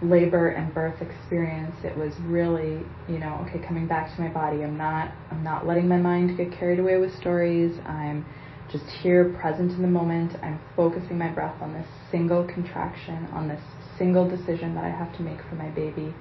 labor 0.00 0.50
and 0.50 0.72
birth 0.72 1.02
experience 1.02 1.74
it 1.82 1.96
was 1.96 2.12
really 2.20 2.86
you 3.08 3.18
know 3.18 3.44
okay 3.44 3.58
coming 3.66 3.86
back 3.88 4.14
to 4.14 4.20
my 4.20 4.28
body. 4.28 4.62
I'm 4.62 4.76
not 4.76 5.12
i'm 5.32 5.42
not 5.42 5.66
letting 5.66 5.88
my 5.88 5.96
mind 5.96 6.36
get 6.36 6.52
carried 6.52 6.78
away 6.78 6.98
with 6.98 7.12
stories. 7.16 7.76
I'm 7.84 8.24
just 8.70 8.84
here 9.02 9.34
present 9.40 9.72
in 9.72 9.82
the 9.82 9.88
moment. 9.88 10.36
I'm 10.42 10.60
focusing 10.76 11.18
my 11.18 11.30
breath 11.30 11.60
on 11.60 11.72
this 11.72 11.86
single 12.12 12.44
contraction 12.44 13.26
on 13.32 13.48
this 13.48 13.60
single 13.98 14.28
decision 14.28 14.76
that 14.76 14.84
i 14.84 14.88
have 14.88 15.12
to 15.16 15.22
make 15.22 15.38
for 15.48 15.56
my 15.56 15.68
baby 15.70 16.14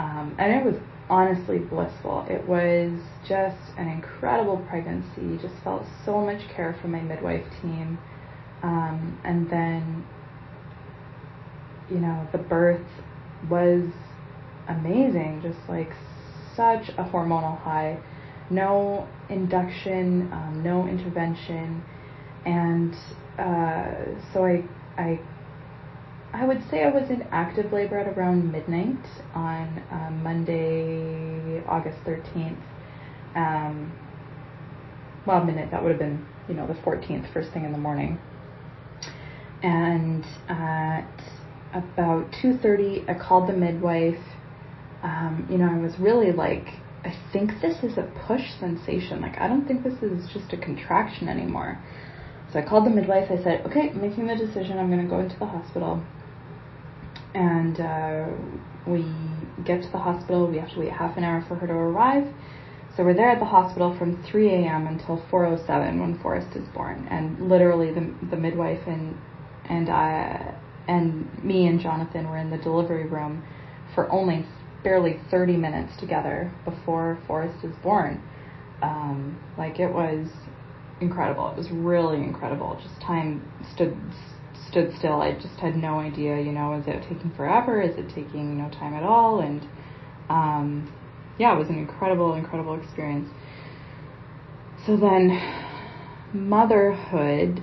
um, 0.00 0.34
and 0.38 0.52
it 0.52 0.64
was 0.64 0.80
honestly 1.10 1.58
blissful. 1.58 2.24
It 2.28 2.46
was 2.48 2.90
just 3.28 3.58
an 3.76 3.88
incredible 3.88 4.56
pregnancy. 4.70 5.38
Just 5.42 5.62
felt 5.62 5.84
so 6.06 6.20
much 6.20 6.40
care 6.56 6.74
from 6.80 6.92
my 6.92 7.00
midwife 7.00 7.44
team. 7.60 7.98
Um, 8.62 9.18
and 9.24 9.50
then 9.50 10.04
you 11.90 11.98
know, 11.98 12.26
the 12.32 12.38
birth 12.38 12.86
was 13.48 13.82
amazing, 14.68 15.40
just 15.42 15.58
like 15.68 15.92
such 16.56 16.88
a 16.96 17.04
hormonal 17.04 17.58
high. 17.62 17.98
No 18.48 19.06
induction, 19.28 20.30
um, 20.32 20.62
no 20.64 20.86
intervention, 20.86 21.82
and 22.46 22.94
uh, 23.38 23.84
so 24.32 24.44
I, 24.44 24.64
I, 24.98 25.20
I 26.32 26.46
would 26.46 26.62
say 26.70 26.84
I 26.84 26.90
was 26.90 27.10
in 27.10 27.22
active 27.32 27.72
labor 27.72 27.98
at 27.98 28.06
around 28.16 28.52
midnight 28.52 29.04
on 29.34 29.82
um, 29.90 30.22
Monday, 30.22 31.62
August 31.66 31.98
thirteenth. 32.04 32.58
Um, 33.34 33.92
well, 35.26 35.44
midnight 35.44 35.70
that 35.72 35.82
would 35.82 35.90
have 35.90 35.98
been, 35.98 36.24
you 36.48 36.54
know, 36.54 36.66
the 36.66 36.80
fourteenth, 36.82 37.26
first 37.32 37.52
thing 37.52 37.64
in 37.64 37.72
the 37.72 37.78
morning, 37.78 38.18
and 39.62 40.24
at 40.48 41.06
about 41.72 42.28
2.30 42.42 43.08
i 43.08 43.14
called 43.14 43.48
the 43.48 43.52
midwife. 43.52 44.18
Um, 45.02 45.46
you 45.50 45.56
know 45.56 45.70
i 45.70 45.78
was 45.78 45.98
really 45.98 46.30
like 46.32 46.66
i 47.04 47.16
think 47.32 47.52
this 47.62 47.82
is 47.82 47.96
a 47.96 48.02
push 48.26 48.42
sensation. 48.58 49.20
Like 49.20 49.38
i 49.38 49.48
don't 49.48 49.66
think 49.66 49.82
this 49.82 50.02
is 50.02 50.28
just 50.32 50.52
a 50.52 50.56
contraction 50.56 51.28
anymore. 51.28 51.78
So 52.52 52.58
i 52.58 52.62
called 52.62 52.86
the 52.86 52.90
midwife. 52.90 53.30
I 53.30 53.42
said 53.42 53.66
okay 53.66 53.90
I'm 53.90 54.00
making 54.00 54.26
the 54.26 54.36
decision. 54.36 54.78
I'm 54.78 54.90
going 54.90 55.02
to 55.02 55.08
go 55.08 55.20
into 55.20 55.38
the 55.38 55.46
hospital 55.46 56.02
and 57.34 57.80
uh, 57.80 58.26
we 58.86 59.04
get 59.64 59.82
to 59.82 59.90
the 59.92 59.98
hospital 59.98 60.46
we 60.46 60.58
have 60.58 60.72
to 60.72 60.80
wait 60.80 60.90
half 60.90 61.16
an 61.16 61.24
hour 61.24 61.44
for 61.46 61.54
her 61.54 61.66
to 61.66 61.72
arrive 61.72 62.26
so 62.96 63.04
we're 63.04 63.14
there 63.14 63.30
at 63.30 63.38
the 63.38 63.46
hospital 63.46 63.96
from 63.96 64.22
3 64.24 64.48
a.m. 64.48 64.86
until 64.86 65.24
4:07 65.30 66.00
when 66.00 66.18
Forrest 66.18 66.56
is 66.56 66.66
born, 66.68 67.06
and 67.10 67.48
literally 67.48 67.92
the 67.92 68.12
the 68.28 68.36
midwife 68.36 68.86
and 68.86 69.16
and 69.64 69.88
I 69.88 70.54
and 70.88 71.26
me 71.42 71.66
and 71.66 71.80
Jonathan 71.80 72.28
were 72.28 72.36
in 72.36 72.50
the 72.50 72.58
delivery 72.58 73.06
room 73.06 73.44
for 73.94 74.10
only 74.10 74.44
barely 74.82 75.20
30 75.30 75.56
minutes 75.56 75.96
together 75.98 76.50
before 76.64 77.18
Forrest 77.26 77.62
was 77.62 77.72
born. 77.82 78.20
Um, 78.82 79.38
like 79.56 79.78
it 79.78 79.92
was 79.92 80.28
incredible. 81.00 81.50
It 81.52 81.56
was 81.56 81.70
really 81.70 82.18
incredible. 82.18 82.78
Just 82.82 83.00
time 83.00 83.40
stood 83.72 83.96
stood 84.70 84.94
still. 84.98 85.20
I 85.20 85.32
just 85.32 85.58
had 85.60 85.76
no 85.76 85.98
idea, 85.98 86.40
you 86.40 86.52
know, 86.52 86.74
is 86.74 86.86
it 86.86 87.02
taking 87.02 87.32
forever? 87.36 87.80
Is 87.80 87.96
it 87.98 88.08
taking 88.08 88.58
no 88.58 88.70
time 88.70 88.94
at 88.94 89.02
all? 89.02 89.40
And 89.40 89.66
um, 90.28 90.92
yeah, 91.38 91.54
it 91.54 91.58
was 91.58 91.68
an 91.68 91.78
incredible, 91.78 92.34
incredible 92.34 92.80
experience. 92.80 93.28
So 94.86 94.96
then, 94.96 95.30
motherhood 96.32 97.62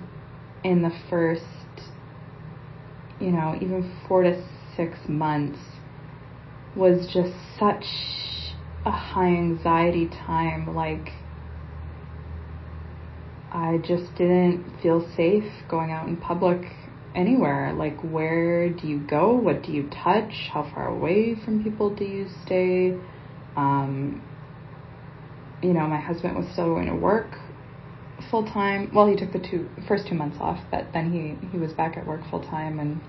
in 0.63 0.81
the 0.81 0.91
first, 1.09 1.43
you 3.19 3.31
know, 3.31 3.55
even 3.61 3.97
four 4.07 4.23
to 4.23 4.43
six 4.75 4.97
months 5.07 5.59
was 6.75 7.07
just 7.11 7.33
such 7.57 7.85
a 8.85 8.91
high 8.91 9.29
anxiety 9.29 10.07
time. 10.07 10.75
Like, 10.75 11.13
I 13.51 13.77
just 13.77 14.13
didn't 14.15 14.81
feel 14.83 15.09
safe 15.15 15.51
going 15.67 15.91
out 15.91 16.07
in 16.07 16.17
public 16.17 16.61
anywhere. 17.15 17.73
Like, 17.73 17.99
where 18.01 18.69
do 18.69 18.87
you 18.87 18.99
go? 18.99 19.33
What 19.35 19.63
do 19.63 19.71
you 19.71 19.89
touch? 19.89 20.49
How 20.51 20.63
far 20.73 20.87
away 20.87 21.35
from 21.43 21.63
people 21.63 21.93
do 21.93 22.03
you 22.03 22.27
stay? 22.45 22.97
Um, 23.55 24.23
you 25.61 25.73
know, 25.73 25.87
my 25.87 25.99
husband 25.99 26.35
was 26.35 26.45
still 26.53 26.75
going 26.75 26.87
to 26.87 26.95
work 26.95 27.37
full 28.29 28.45
time. 28.45 28.91
Well, 28.93 29.07
he 29.07 29.15
took 29.15 29.31
the 29.31 29.39
two 29.39 29.69
first 29.87 30.07
two 30.07 30.15
months 30.15 30.37
off, 30.39 30.59
but 30.71 30.87
then 30.93 31.11
he 31.11 31.47
he 31.49 31.57
was 31.57 31.73
back 31.73 31.97
at 31.97 32.05
work 32.05 32.21
full 32.29 32.43
time 32.43 32.79
and 32.79 33.01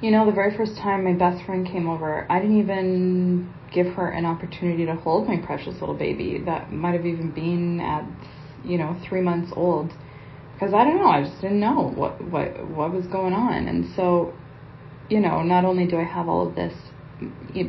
you 0.00 0.10
know, 0.10 0.26
the 0.26 0.32
very 0.32 0.54
first 0.54 0.76
time 0.76 1.04
my 1.04 1.14
best 1.14 1.46
friend 1.46 1.66
came 1.66 1.88
over, 1.88 2.26
I 2.30 2.38
didn't 2.38 2.58
even 2.58 3.50
give 3.72 3.86
her 3.94 4.10
an 4.10 4.26
opportunity 4.26 4.84
to 4.84 4.94
hold 4.96 5.26
my 5.26 5.38
precious 5.38 5.80
little 5.80 5.94
baby 5.94 6.42
that 6.44 6.70
might 6.70 6.92
have 6.92 7.06
even 7.06 7.30
been 7.30 7.80
at 7.80 8.04
you 8.64 8.76
know, 8.78 8.96
3 9.08 9.20
months 9.20 9.52
old 9.54 9.92
because 10.54 10.72
I 10.72 10.84
don't 10.84 10.96
know, 10.96 11.08
I 11.08 11.24
just 11.24 11.40
didn't 11.40 11.60
know 11.60 11.92
what 11.94 12.22
what 12.24 12.68
what 12.68 12.92
was 12.92 13.06
going 13.06 13.32
on. 13.34 13.68
And 13.68 13.94
so, 13.94 14.32
you 15.10 15.20
know, 15.20 15.42
not 15.42 15.64
only 15.64 15.86
do 15.86 15.98
I 15.98 16.04
have 16.04 16.28
all 16.28 16.48
of 16.48 16.54
this 16.54 16.74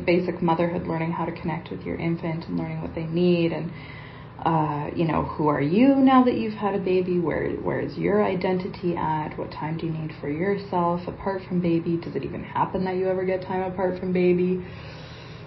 basic 0.04 0.42
motherhood, 0.42 0.86
learning 0.86 1.12
how 1.12 1.24
to 1.24 1.32
connect 1.32 1.70
with 1.70 1.82
your 1.82 1.96
infant 1.96 2.46
and 2.46 2.58
learning 2.58 2.82
what 2.82 2.94
they 2.94 3.04
need 3.04 3.52
and 3.52 3.70
uh, 4.44 4.90
you 4.94 5.04
know, 5.04 5.24
who 5.24 5.48
are 5.48 5.60
you 5.60 5.96
now 5.96 6.22
that 6.22 6.34
you've 6.34 6.54
had 6.54 6.74
a 6.74 6.78
baby? 6.78 7.18
Where 7.18 7.50
where 7.52 7.80
is 7.80 7.96
your 7.96 8.24
identity 8.24 8.94
at? 8.94 9.36
What 9.38 9.50
time 9.50 9.78
do 9.78 9.86
you 9.86 9.92
need 9.92 10.12
for 10.20 10.28
yourself 10.28 11.00
apart 11.08 11.42
from 11.48 11.60
baby? 11.60 11.96
Does 11.96 12.14
it 12.14 12.22
even 12.22 12.44
happen 12.44 12.84
that 12.84 12.96
you 12.96 13.08
ever 13.08 13.24
get 13.24 13.42
time 13.42 13.62
apart 13.62 13.98
from 13.98 14.12
baby? 14.12 14.64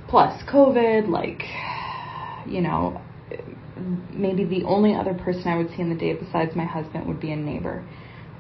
Plus 0.10 0.42
COVID, 0.52 1.08
like, 1.08 1.44
you 2.52 2.62
know, 2.62 3.00
maybe 4.12 4.46
the 4.46 4.64
only 4.66 4.96
other 4.96 5.14
person 5.14 5.48
I 5.48 5.58
would 5.58 5.70
see 5.70 5.82
in 5.82 5.90
the 5.90 5.96
day 5.96 6.14
besides 6.14 6.56
my 6.56 6.66
husband 6.66 7.08
would 7.08 7.20
be 7.20 7.32
a 7.32 7.36
neighbor. 7.36 7.86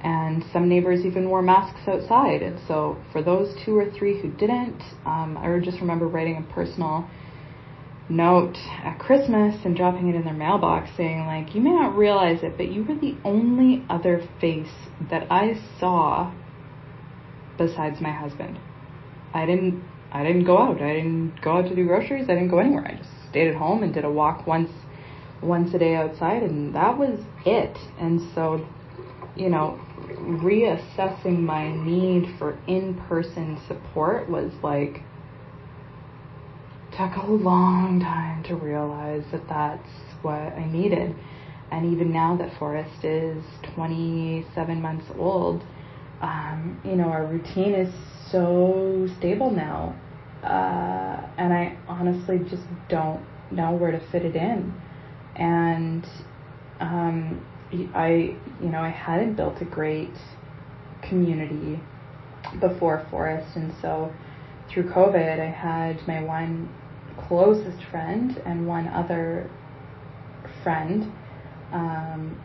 And 0.02 0.46
some 0.54 0.70
neighbors 0.70 1.06
even 1.06 1.30
wore 1.30 1.42
masks 1.42 1.82
outside. 1.88 2.42
And 2.42 2.60
so 2.68 2.98
for 3.12 3.22
those 3.22 3.54
two 3.66 3.78
or 3.78 3.92
three 3.92 4.22
who 4.22 4.30
didn't, 4.30 4.82
um, 5.06 5.38
I 5.38 5.60
just 5.60 5.82
remember 5.82 6.08
writing 6.08 6.38
a 6.38 6.54
personal 6.54 7.10
note 8.08 8.56
at 8.84 8.98
Christmas 8.98 9.56
and 9.66 9.76
dropping 9.76 10.10
it 10.10 10.16
in 10.16 10.24
their 10.24 10.34
mailbox 10.34 10.90
saying 10.98 11.26
like, 11.26 11.54
you 11.54 11.62
may 11.62 11.72
not 11.72 11.96
realize 11.96 12.40
it, 12.44 12.58
but 12.58 12.70
you 12.72 12.84
were 12.84 12.96
the 12.96 13.16
only 13.24 13.86
other 13.90 14.28
face 14.42 14.72
that 15.12 15.28
I 15.32 15.54
saw 15.80 16.34
besides 17.58 18.02
my 18.02 18.12
husband. 18.12 18.58
I 19.34 19.46
didn't 19.46 19.84
I 20.12 20.24
didn't 20.24 20.46
go 20.46 20.58
out. 20.58 20.82
I 20.82 20.94
didn't 20.94 21.40
go 21.44 21.58
out 21.58 21.70
to 21.70 21.76
do 21.76 21.86
groceries. 21.86 22.26
I 22.30 22.34
didn't 22.34 22.50
go 22.50 22.58
anywhere. 22.58 22.88
I 22.88 22.98
just 22.98 23.10
stayed 23.30 23.48
at 23.48 23.56
home 23.56 23.84
and 23.84 23.94
did 23.94 24.06
a 24.06 24.12
walk 24.12 24.48
once 24.48 24.72
once 25.42 25.74
a 25.74 25.80
day 25.80 25.96
outside 25.96 26.44
and 26.44 26.76
that 26.76 26.98
was 26.98 27.20
it. 27.46 27.78
And 28.00 28.22
so, 28.34 28.66
you 29.36 29.50
know, 29.50 29.80
reassessing 30.08 31.40
my 31.40 31.72
need 31.86 32.38
for 32.38 32.58
in-person 32.68 33.60
support 33.68 34.30
was 34.30 34.52
like 34.64 35.02
took 36.92 37.16
a 37.16 37.26
long 37.26 38.00
time 38.02 38.44
to 38.44 38.56
realize 38.56 39.24
that 39.32 39.48
that's 39.48 39.90
what 40.22 40.34
I 40.34 40.68
needed. 40.70 41.16
And 41.72 41.94
even 41.94 42.12
now 42.12 42.36
that 42.38 42.58
Forrest 42.58 43.06
is 43.06 43.44
27 43.76 44.82
months 44.82 45.06
old, 45.18 45.64
um, 46.22 46.82
you 46.84 46.96
know, 46.96 47.06
our 47.06 47.26
routine 47.26 47.74
is 47.74 47.94
so 48.32 49.08
stable 49.18 49.52
now. 49.52 49.96
Uh, 50.44 51.22
and 51.38 51.54
I 51.54 51.78
honestly 51.88 52.40
just 52.50 52.64
don't 52.90 53.24
know 53.52 53.72
where 53.72 53.92
to 53.92 54.00
fit 54.12 54.24
it 54.24 54.36
in. 54.36 54.74
And 55.40 56.08
um, 56.80 57.46
I, 57.96 58.36
you 58.62 58.70
know, 58.70 58.82
I 58.82 58.90
hadn't 58.90 59.36
built 59.36 59.62
a 59.62 59.66
great 59.66 60.14
community 61.02 61.80
before 62.60 63.06
Forrest, 63.10 63.56
and 63.56 63.74
so 63.82 64.14
through 64.70 64.90
COVID, 64.92 65.40
I 65.40 65.50
had 65.50 66.06
my 66.08 66.22
one 66.22 66.70
closest 67.28 67.84
friend 67.86 68.42
and 68.46 68.68
one 68.68 68.88
other 68.90 69.50
friend 70.64 71.12
um, 71.72 72.40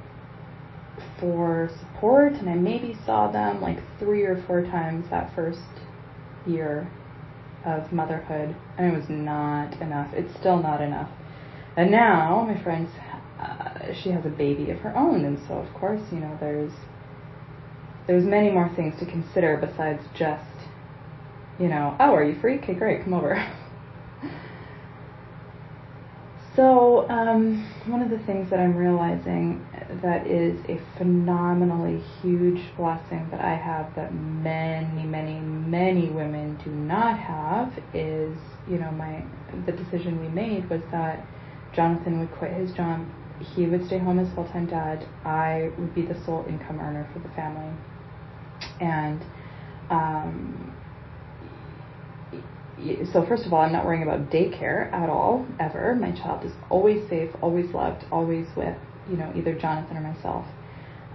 for 1.19 1.71
support, 1.81 2.35
and 2.35 2.49
I 2.49 2.55
maybe 2.55 2.97
saw 3.05 3.31
them 3.31 3.61
like 3.61 3.79
three 3.99 4.23
or 4.23 4.43
four 4.47 4.63
times 4.63 5.09
that 5.11 5.35
first 5.35 5.61
year 6.47 6.91
of 7.65 7.91
motherhood, 7.93 8.55
and 8.79 8.93
it 8.93 8.97
was 8.97 9.09
not 9.09 9.81
enough. 9.81 10.13
It's 10.15 10.35
still 10.39 10.63
not 10.63 10.81
enough. 10.81 11.11
And 11.77 11.91
now 11.91 12.47
my 12.49 12.63
friend's, 12.63 12.91
uh, 13.41 13.93
she 14.03 14.11
has 14.11 14.25
a 14.25 14.31
baby 14.31 14.71
of 14.71 14.79
her 14.81 14.97
own, 14.97 15.25
and 15.25 15.39
so 15.49 15.55
of 15.55 15.73
course, 15.75 16.01
you 16.13 16.19
know, 16.19 16.37
there's 16.41 16.73
there's 18.07 18.25
many 18.25 18.51
more 18.51 18.71
things 18.77 18.99
to 19.01 19.07
consider 19.07 19.57
besides 19.57 20.03
just, 20.15 20.45
you 21.59 21.69
know, 21.69 21.97
oh, 21.99 22.15
are 22.15 22.23
you 22.23 22.39
free? 22.41 22.59
Okay, 22.59 22.75
great, 22.75 23.03
come 23.03 23.15
over. 23.15 23.35
So, 26.57 27.09
um, 27.11 27.69
one 27.87 28.01
of 28.01 28.11
the 28.11 28.19
things 28.27 28.49
that 28.51 28.61
I'm 28.61 28.77
realizing 28.77 29.67
that 30.03 30.29
is 30.29 30.57
a 30.69 30.81
phenomenally 30.97 32.01
huge 32.23 32.63
blessing 32.77 33.27
that 33.33 33.41
I 33.41 33.57
have 33.57 33.93
that 33.97 34.15
many, 34.15 35.03
many, 35.03 35.41
many 35.41 36.11
women 36.11 36.57
do 36.65 36.71
not 36.71 37.19
have 37.19 37.73
is, 37.93 38.37
you 38.69 38.79
know, 38.79 38.93
my 38.93 39.25
the 39.67 39.73
decision 39.73 40.21
we 40.21 40.29
made 40.29 40.71
was 40.71 40.81
that 40.93 41.27
Jonathan 41.75 42.21
would 42.21 42.33
quit 42.33 42.53
his 42.53 42.73
job, 42.73 43.05
he 43.55 43.67
would 43.67 43.87
stay 43.87 43.99
home 43.99 44.19
as 44.19 44.33
full 44.35 44.47
time 44.49 44.67
dad, 44.67 45.07
I 45.25 45.71
would 45.79 45.95
be 45.95 46.03
the 46.03 46.15
sole 46.25 46.45
income 46.49 46.81
earner 46.81 47.09
for 47.13 47.19
the 47.19 47.29
family, 47.35 47.73
and 48.81 49.21
um, 49.91 50.75
so 53.13 53.25
first 53.27 53.47
of 53.47 53.53
all, 53.53 53.61
I'm 53.61 53.73
not 53.73 53.85
worrying 53.85 54.03
about 54.03 54.31
daycare 54.31 54.93
at 54.93 55.09
all, 55.09 55.47
ever. 55.61 55.95
My 55.95 56.13
child 56.13 56.45
is 56.45 56.53
always 56.71 57.09
safe, 57.09 57.31
always 57.41 57.73
loved, 57.73 58.05
always 58.11 58.47
with, 58.57 58.77
you 59.09 59.17
know, 59.17 59.33
either 59.35 59.55
Jonathan 59.55 59.97
or 59.97 60.01
myself. 60.01 60.47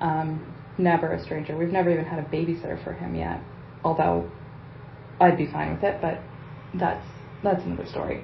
Um, 0.02 0.56
never 0.78 1.12
a 1.12 1.24
stranger. 1.24 1.58
We've 1.58 1.72
never 1.72 1.92
even 1.92 2.06
had 2.06 2.20
a 2.20 2.28
babysitter 2.30 2.82
for 2.84 2.94
him 2.94 3.16
yet, 3.16 3.42
although 3.84 4.30
I'd 5.20 5.38
be 5.38 5.48
fine 5.48 5.74
with 5.74 5.84
it, 5.84 6.02
but 6.02 6.20
that's 6.74 7.06
that's 7.44 7.64
another 7.64 7.86
story. 7.86 8.24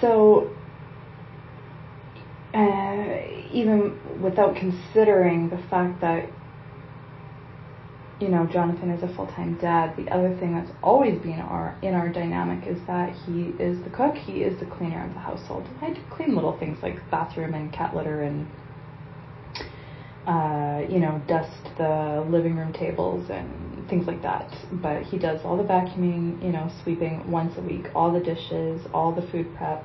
So, 0.00 0.50
uh, 2.54 3.20
even 3.52 3.98
without 4.22 4.56
considering 4.56 5.50
the 5.50 5.58
fact 5.68 6.00
that 6.00 6.28
you 8.20 8.28
know, 8.28 8.46
Jonathan 8.46 8.90
is 8.90 9.02
a 9.02 9.08
full-time 9.14 9.56
dad. 9.62 9.96
The 9.96 10.06
other 10.10 10.36
thing 10.36 10.54
that's 10.54 10.70
always 10.82 11.18
been 11.22 11.40
our 11.40 11.76
in 11.80 11.94
our 11.94 12.10
dynamic 12.10 12.68
is 12.68 12.78
that 12.86 13.14
he 13.24 13.54
is 13.58 13.82
the 13.82 13.90
cook. 13.90 14.14
He 14.14 14.42
is 14.42 14.60
the 14.60 14.66
cleaner 14.66 15.06
of 15.06 15.14
the 15.14 15.20
household. 15.20 15.66
I 15.80 15.96
clean 16.10 16.34
little 16.34 16.58
things 16.58 16.78
like 16.82 16.98
bathroom 17.10 17.54
and 17.54 17.72
cat 17.72 17.96
litter 17.96 18.20
and 18.22 18.46
uh, 20.26 20.82
you 20.88 21.00
know, 21.00 21.20
dust 21.26 21.70
the 21.78 22.24
living 22.28 22.56
room 22.56 22.72
tables 22.72 23.30
and 23.30 23.48
things 23.90 24.06
like 24.06 24.22
that. 24.22 24.48
But 24.72 25.02
he 25.02 25.18
does 25.18 25.40
all 25.44 25.56
the 25.56 25.64
vacuuming, 25.64 26.42
you 26.42 26.52
know, 26.52 26.70
sweeping 26.82 27.30
once 27.30 27.54
a 27.58 27.60
week, 27.60 27.86
all 27.94 28.12
the 28.12 28.20
dishes, 28.20 28.80
all 28.94 29.12
the 29.12 29.26
food 29.30 29.54
prep. 29.56 29.84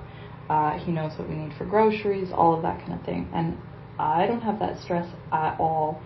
Uh, 0.50 0.78
he 0.78 0.92
knows 0.92 1.18
what 1.18 1.28
we 1.28 1.36
need 1.36 1.54
for 1.58 1.66
groceries, 1.66 2.30
all 2.32 2.56
of 2.56 2.62
that 2.62 2.80
kind 2.80 2.94
of 2.94 3.04
thing. 3.04 3.28
And 3.34 3.58
I 3.98 4.28
don't 4.28 4.42
have 4.42 4.60
that 4.60 4.80
stress 4.80 5.08
at 5.32 5.60
all. 5.60 6.02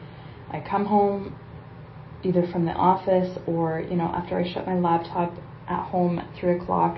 I 0.52 0.62
come 0.62 0.86
home, 0.86 1.36
either 2.24 2.48
from 2.52 2.66
the 2.66 2.72
office 2.72 3.38
or, 3.46 3.82
you 3.82 3.96
know, 3.96 4.06
after 4.06 4.40
I 4.40 4.52
shut 4.52 4.66
my 4.66 4.80
laptop 4.80 5.34
at 5.68 5.84
home 5.90 6.20
at 6.20 6.40
3 6.40 6.58
o'clock. 6.58 6.98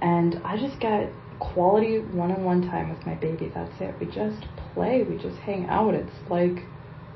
And 0.00 0.40
I 0.44 0.56
just 0.56 0.80
get 0.80 1.12
quality 1.38 1.98
one 1.98 2.32
on 2.32 2.44
one 2.44 2.62
time 2.62 2.90
with 2.90 3.04
my 3.06 3.14
baby. 3.14 3.50
That's 3.54 3.80
it. 3.80 3.94
We 4.00 4.06
just 4.06 4.44
play, 4.74 5.02
we 5.02 5.16
just 5.18 5.38
hang 5.38 5.66
out. 5.66 5.94
It's 5.94 6.30
like, 6.30 6.64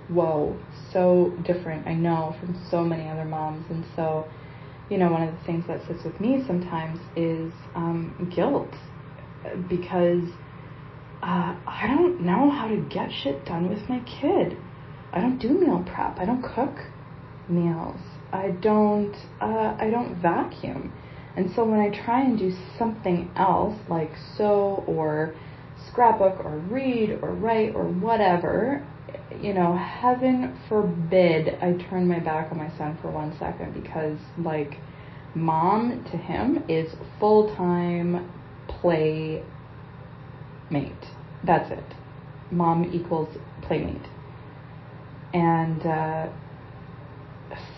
whoa, 0.08 0.58
so 0.92 1.32
different, 1.44 1.86
I 1.86 1.94
know, 1.94 2.34
from 2.40 2.60
so 2.70 2.82
many 2.82 3.08
other 3.08 3.24
moms. 3.24 3.64
And 3.70 3.84
so, 3.96 4.26
you 4.90 4.98
know, 4.98 5.10
one 5.10 5.22
of 5.22 5.34
the 5.34 5.44
things 5.44 5.64
that 5.68 5.86
sits 5.86 6.04
with 6.04 6.20
me 6.20 6.44
sometimes 6.46 6.98
is 7.16 7.52
um, 7.74 8.30
guilt 8.34 8.72
because 9.68 10.28
uh, 11.22 11.54
I 11.66 11.86
don't 11.86 12.20
know 12.20 12.50
how 12.50 12.68
to 12.68 12.76
get 12.76 13.10
shit 13.22 13.44
done 13.44 13.68
with 13.68 13.88
my 13.88 14.00
kid. 14.00 14.56
I 15.12 15.20
don't 15.20 15.38
do 15.38 15.48
meal 15.50 15.84
prep. 15.86 16.18
I 16.18 16.24
don't 16.24 16.42
cook 16.42 16.76
meals. 17.48 18.00
I 18.32 18.50
don't 18.50 19.14
uh, 19.40 19.76
I 19.78 19.88
don't 19.90 20.20
vacuum. 20.20 20.92
And 21.36 21.50
so 21.54 21.64
when 21.64 21.80
I 21.80 21.90
try 22.04 22.22
and 22.22 22.38
do 22.38 22.52
something 22.78 23.30
else 23.36 23.78
like 23.88 24.10
sew 24.36 24.84
or 24.86 25.34
scrapbook 25.88 26.44
or 26.44 26.58
read 26.58 27.18
or 27.22 27.32
write 27.32 27.74
or 27.74 27.84
whatever, 27.84 28.86
you 29.40 29.54
know, 29.54 29.76
heaven 29.76 30.58
forbid 30.68 31.58
I 31.60 31.72
turn 31.88 32.08
my 32.08 32.18
back 32.18 32.50
on 32.52 32.58
my 32.58 32.70
son 32.76 32.98
for 33.00 33.10
one 33.10 33.36
second 33.38 33.74
because 33.74 34.18
like 34.38 34.78
mom 35.34 36.04
to 36.10 36.16
him 36.16 36.64
is 36.68 36.94
full 37.18 37.54
time 37.56 38.30
play 38.68 39.42
mate. 40.70 41.06
That's 41.44 41.70
it. 41.70 41.94
Mom 42.50 42.90
equals 42.92 43.36
playmate. 43.62 44.06
And 45.32 45.80
uh, 45.86 46.28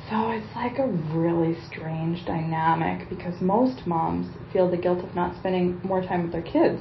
so 0.08 0.30
it's 0.30 0.54
like 0.54 0.78
a 0.78 0.86
really 0.86 1.56
strange 1.66 2.24
dynamic 2.26 3.08
because 3.08 3.40
most 3.40 3.86
moms 3.86 4.26
feel 4.52 4.70
the 4.70 4.76
guilt 4.76 5.04
of 5.04 5.14
not 5.14 5.36
spending 5.36 5.80
more 5.82 6.02
time 6.02 6.22
with 6.22 6.32
their 6.32 6.42
kids. 6.42 6.80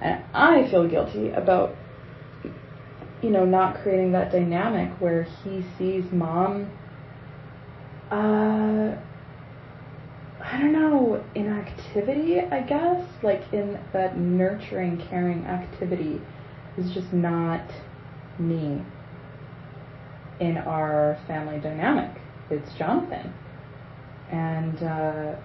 And 0.00 0.22
I 0.34 0.68
feel 0.70 0.88
guilty 0.88 1.30
about, 1.30 1.76
you 3.22 3.30
know, 3.30 3.44
not 3.44 3.80
creating 3.82 4.12
that 4.12 4.32
dynamic 4.32 4.90
where 5.00 5.22
he 5.22 5.64
sees 5.78 6.04
mom, 6.12 6.68
uh, 8.10 8.96
I 10.44 10.58
don't 10.58 10.72
know, 10.72 11.24
in 11.34 11.46
activity, 11.46 12.40
I 12.40 12.60
guess, 12.62 13.06
like 13.22 13.42
in 13.52 13.78
that 13.92 14.18
nurturing, 14.18 14.98
caring 15.08 15.44
activity 15.46 16.20
is 16.76 16.90
just 16.92 17.12
not 17.12 17.64
me 18.38 18.82
in 20.40 20.58
our 20.58 21.18
family 21.28 21.60
dynamic. 21.60 22.20
It's 22.50 22.74
Jonathan. 22.76 23.32
And, 24.30 24.82
uh, 24.82 25.36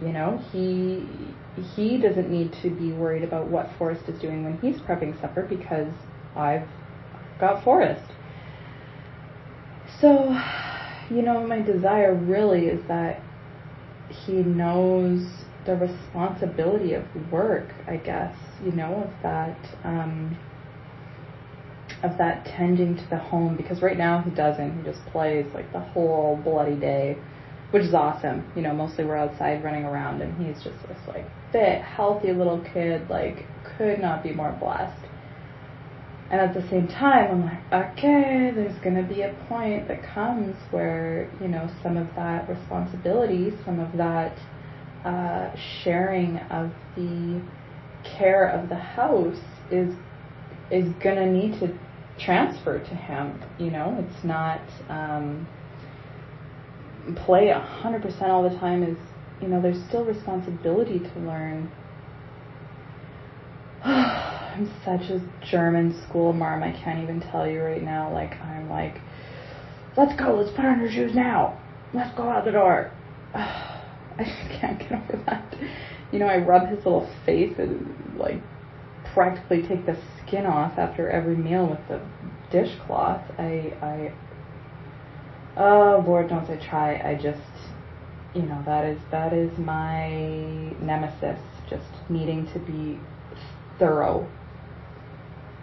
you 0.00 0.12
know, 0.12 0.42
he 0.50 1.06
he 1.76 1.98
doesn't 1.98 2.30
need 2.30 2.52
to 2.62 2.70
be 2.70 2.92
worried 2.92 3.22
about 3.22 3.48
what 3.48 3.68
Forrest 3.76 4.08
is 4.08 4.18
doing 4.20 4.42
when 4.42 4.58
he's 4.58 4.80
prepping 4.80 5.20
supper 5.20 5.42
because 5.42 5.92
I've 6.34 6.66
got 7.42 7.64
Forrest. 7.64 8.08
So, 10.00 10.30
you 11.10 11.22
know, 11.22 11.44
my 11.44 11.60
desire 11.60 12.14
really 12.14 12.66
is 12.66 12.80
that 12.86 13.20
he 14.08 14.32
knows 14.32 15.26
the 15.66 15.74
responsibility 15.74 16.94
of 16.94 17.04
work, 17.32 17.68
I 17.88 17.96
guess, 17.96 18.36
you 18.64 18.70
know, 18.70 18.94
of 18.94 19.10
that 19.24 19.58
um, 19.84 20.38
of 22.04 22.16
that 22.18 22.44
tending 22.46 22.96
to 22.96 23.10
the 23.10 23.18
home 23.18 23.56
because 23.56 23.82
right 23.82 23.98
now 23.98 24.22
he 24.22 24.30
doesn't. 24.30 24.78
He 24.78 24.84
just 24.84 25.04
plays 25.06 25.46
like 25.52 25.72
the 25.72 25.80
whole 25.80 26.40
bloody 26.44 26.76
day, 26.76 27.16
which 27.72 27.82
is 27.82 27.94
awesome. 27.94 28.44
You 28.54 28.62
know, 28.62 28.72
mostly 28.72 29.04
we're 29.04 29.16
outside 29.16 29.64
running 29.64 29.84
around 29.84 30.22
and 30.22 30.32
he's 30.46 30.62
just 30.62 30.80
this 30.86 30.98
like 31.08 31.26
fit, 31.50 31.82
healthy 31.82 32.32
little 32.32 32.64
kid, 32.72 33.10
like 33.10 33.46
could 33.76 33.98
not 33.98 34.22
be 34.22 34.32
more 34.32 34.56
blessed. 34.60 35.11
And 36.32 36.40
at 36.40 36.54
the 36.54 36.66
same 36.70 36.88
time, 36.88 37.30
I'm 37.30 37.44
like, 37.44 37.92
okay, 37.92 38.52
there's 38.54 38.78
going 38.78 38.96
to 38.96 39.02
be 39.02 39.20
a 39.20 39.34
point 39.50 39.86
that 39.88 40.02
comes 40.14 40.56
where, 40.70 41.30
you 41.42 41.46
know, 41.46 41.68
some 41.82 41.98
of 41.98 42.06
that 42.16 42.48
responsibility, 42.48 43.52
some 43.66 43.78
of 43.78 43.94
that 43.98 44.38
uh, 45.04 45.54
sharing 45.84 46.38
of 46.38 46.72
the 46.96 47.42
care 48.04 48.48
of 48.48 48.70
the 48.70 48.76
house 48.76 49.40
is 49.70 49.94
is 50.70 50.90
going 51.02 51.16
to 51.16 51.26
need 51.26 51.60
to 51.60 51.78
transfer 52.18 52.78
to 52.78 52.94
him. 52.94 53.38
You 53.58 53.70
know, 53.70 53.94
it's 54.00 54.24
not 54.24 54.62
um, 54.88 55.46
play 57.26 57.50
hundred 57.50 58.00
percent 58.00 58.30
all 58.30 58.42
the 58.42 58.56
time. 58.58 58.82
Is 58.82 58.96
you 59.42 59.48
know, 59.48 59.60
there's 59.60 59.82
still 59.88 60.06
responsibility 60.06 60.98
to 60.98 61.18
learn 61.20 61.70
I'm 64.54 64.70
such 64.84 65.08
a 65.10 65.20
German 65.50 65.98
school 66.06 66.34
marm. 66.34 66.62
I 66.62 66.72
can't 66.72 67.02
even 67.02 67.20
tell 67.20 67.46
you 67.46 67.62
right 67.62 67.82
now. 67.82 68.12
Like 68.12 68.32
I'm 68.40 68.68
like, 68.68 69.00
let's 69.96 70.14
go. 70.18 70.34
Let's 70.34 70.54
put 70.54 70.66
on 70.66 70.80
your 70.80 70.90
shoes 70.90 71.14
now. 71.14 71.58
Let's 71.94 72.14
go 72.16 72.24
out 72.24 72.44
the 72.44 72.52
door. 72.52 72.90
I 73.34 73.78
just 74.18 74.60
can't 74.60 74.78
get 74.78 74.92
over 74.92 75.22
that. 75.26 75.54
You 76.12 76.18
know, 76.18 76.26
I 76.26 76.36
rub 76.36 76.68
his 76.68 76.78
little 76.78 77.08
face 77.24 77.54
and 77.58 78.14
like 78.18 78.42
practically 79.14 79.66
take 79.66 79.86
the 79.86 79.96
skin 80.18 80.44
off 80.44 80.78
after 80.78 81.08
every 81.08 81.36
meal 81.36 81.66
with 81.66 81.80
the 81.88 82.02
dishcloth. 82.50 83.22
I, 83.38 83.72
I, 83.80 84.12
oh 85.56 86.04
Lord 86.06 86.30
knows 86.30 86.50
I 86.50 86.56
try. 86.56 86.96
I 86.96 87.14
just, 87.14 87.40
you 88.34 88.42
know, 88.42 88.62
that 88.66 88.84
is 88.84 89.00
that 89.10 89.32
is 89.32 89.56
my 89.56 90.10
nemesis. 90.82 91.40
Just 91.70 91.88
needing 92.10 92.46
to 92.52 92.58
be 92.58 93.00
thorough 93.78 94.28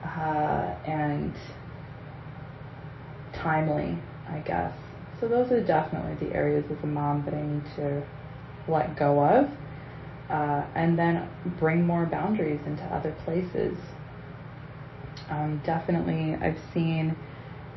uh, 0.04 0.76
and 0.86 1.34
timely, 3.34 3.98
I 4.28 4.40
guess. 4.40 4.74
So 5.20 5.28
those 5.28 5.52
are 5.52 5.62
definitely 5.62 6.28
the 6.28 6.34
areas 6.34 6.66
as 6.72 6.78
a 6.84 6.88
mom 6.88 7.26
that 7.26 7.34
I 7.34 7.42
need 7.42 7.64
to 7.76 8.04
let 8.68 8.98
go 8.98 9.24
of, 9.24 9.50
uh, 10.30 10.66
and 10.76 10.98
then 10.98 11.28
bring 11.60 11.86
more 11.86 12.06
boundaries 12.06 12.62
into 12.66 12.84
other 12.86 13.14
places. 13.26 13.78
Um, 15.30 15.62
definitely, 15.66 16.36
I've 16.36 16.60
seen, 16.74 17.16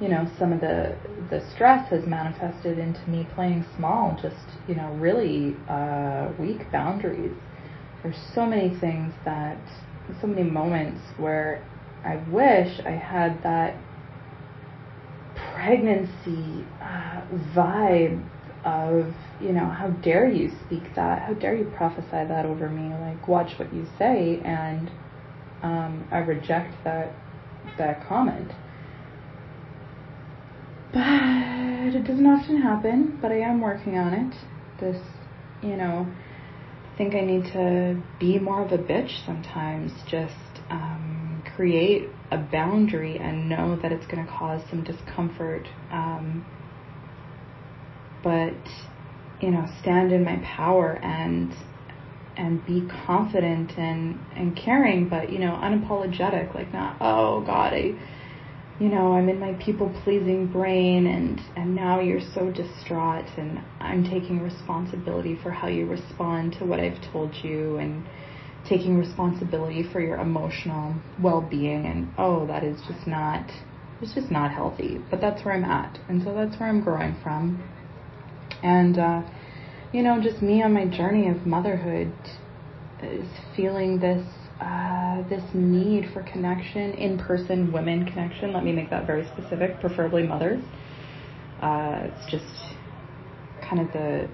you 0.01 0.09
know, 0.09 0.31
some 0.39 0.53
of 0.53 0.61
the 0.61 0.97
the 1.31 1.41
stress 1.55 1.89
has 1.91 2.07
manifested 2.07 2.79
into 2.79 3.09
me 3.09 3.27
playing 3.35 3.65
small, 3.77 4.19
just 4.21 4.37
you 4.69 4.75
know, 4.75 4.91
really 4.95 5.57
uh, 5.69 6.29
weak 6.39 6.71
boundaries. 6.71 7.33
There's 8.03 8.19
so 8.35 8.47
many 8.47 8.75
things 8.81 9.15
that, 9.25 9.59
so 10.21 10.27
many 10.27 10.43
moments 10.43 11.01
where 11.19 11.65
I 12.05 12.17
wish 12.31 12.81
I 12.85 12.91
had 12.91 13.43
that 13.45 13.77
pregnancy 15.55 16.67
uh, 16.81 17.23
vibe 17.55 18.23
of, 18.65 19.13
you 19.41 19.53
know, 19.53 19.67
how 19.67 19.89
dare 19.89 20.29
you 20.29 20.51
speak 20.67 20.95
that? 20.97 21.23
How 21.23 21.35
dare 21.35 21.55
you 21.55 21.65
prophesy 21.77 22.11
that 22.11 22.45
over 22.45 22.69
me? 22.69 22.95
Like, 22.95 23.29
watch 23.29 23.59
what 23.59 23.73
you 23.73 23.87
say, 23.99 24.41
and 24.45 24.91
um, 25.63 26.07
I 26.11 26.19
reject 26.19 26.75
that 26.85 27.13
that 27.79 28.07
comment. 28.09 28.51
But 30.93 31.95
it 31.95 32.05
doesn't 32.05 32.27
often 32.27 32.61
happen. 32.61 33.19
But 33.23 33.33
I 33.33 33.39
am 33.39 33.61
working 33.61 33.97
on 33.97 34.13
it. 34.13 34.35
This, 34.81 35.01
you 35.63 35.77
know, 35.77 36.07
I 36.93 36.99
think 36.99 37.15
I 37.15 37.21
need 37.21 37.45
to 37.53 38.03
be 38.19 38.39
more 38.39 38.63
of 38.65 38.73
a 38.73 38.79
bitch 38.79 39.25
sometimes. 39.25 39.93
Just. 40.09 40.35
Um, 40.71 41.12
create 41.57 42.09
a 42.31 42.39
boundary 42.39 43.19
and 43.19 43.49
know 43.49 43.79
that 43.83 43.93
it's 43.93 44.07
going 44.07 44.25
to 44.25 44.31
cause 44.33 44.63
some 44.71 44.83
discomfort. 44.85 45.67
Um, 45.91 46.47
but 48.23 48.55
you 49.41 49.51
know, 49.51 49.67
stand 49.81 50.13
in 50.13 50.25
my 50.25 50.37
power 50.57 50.99
and 51.03 51.53
and 52.37 52.65
be 52.67 52.89
confident 53.07 53.73
and 53.77 54.19
and 54.37 54.57
caring, 54.57 55.09
but 55.09 55.31
you 55.31 55.39
know, 55.39 55.53
unapologetic. 55.63 56.55
Like 56.55 56.73
not, 56.73 56.97
oh 57.01 57.43
God, 57.45 57.75
I, 57.75 57.95
you 58.81 58.89
know, 58.89 59.13
I'm 59.13 59.29
in 59.29 59.39
my 59.39 59.53
people 59.55 59.93
pleasing 60.05 60.47
brain, 60.47 61.07
and 61.07 61.41
and 61.57 61.75
now 61.75 62.01
you're 62.01 62.21
so 62.35 62.51
distraught, 62.51 63.27
and 63.37 63.61
I'm 63.81 64.05
taking 64.05 64.41
responsibility 64.41 65.39
for 65.43 65.51
how 65.51 65.69
you 65.69 65.87
respond 65.87 66.55
to 66.59 66.65
what 66.65 66.81
I've 66.81 67.01
told 67.13 67.35
you, 67.43 67.77
and 67.77 68.07
taking 68.69 68.97
responsibility 68.97 69.83
for 69.93 70.01
your 70.01 70.19
emotional 70.19 70.95
well-being 71.21 71.87
and 71.87 72.09
oh 72.19 72.47
that 72.47 72.63
is 72.63 72.81
just 72.89 73.07
not 73.07 73.45
it's 74.01 74.15
just 74.15 74.33
not 74.33 74.51
healthy. 74.51 74.99
But 75.11 75.21
that's 75.21 75.45
where 75.45 75.55
i'm 75.55 75.65
at. 75.65 75.99
And 76.09 76.23
so 76.23 76.35
that's 76.35 76.59
where 76.59 76.69
i'm 76.69 76.83
growing 76.83 77.17
from. 77.23 77.63
And 78.63 78.99
uh, 78.99 79.23
you 79.93 80.03
know 80.03 80.21
just 80.21 80.43
me 80.43 80.63
on 80.63 80.73
my 80.75 80.87
journey 80.87 81.29
of 81.29 81.47
motherhood 81.47 82.13
is 83.03 83.29
feeling 83.57 84.01
this 84.01 84.27
uh, 84.61 85.29
this 85.29 85.43
need 85.55 86.11
for 86.13 86.23
connection 86.23 86.93
in 86.95 87.19
person 87.19 87.73
women 87.73 88.05
connection. 88.07 88.53
Let 88.53 88.65
me 88.65 88.73
make 88.73 88.91
that 88.91 89.07
very 89.07 89.27
specific 89.37 89.81
preferably 89.81 90.23
mothers. 90.25 90.63
Uh, 91.61 92.03
it's 92.05 92.31
just 92.31 92.45
kind 93.61 93.81
of 93.81 93.93
the 93.93 94.29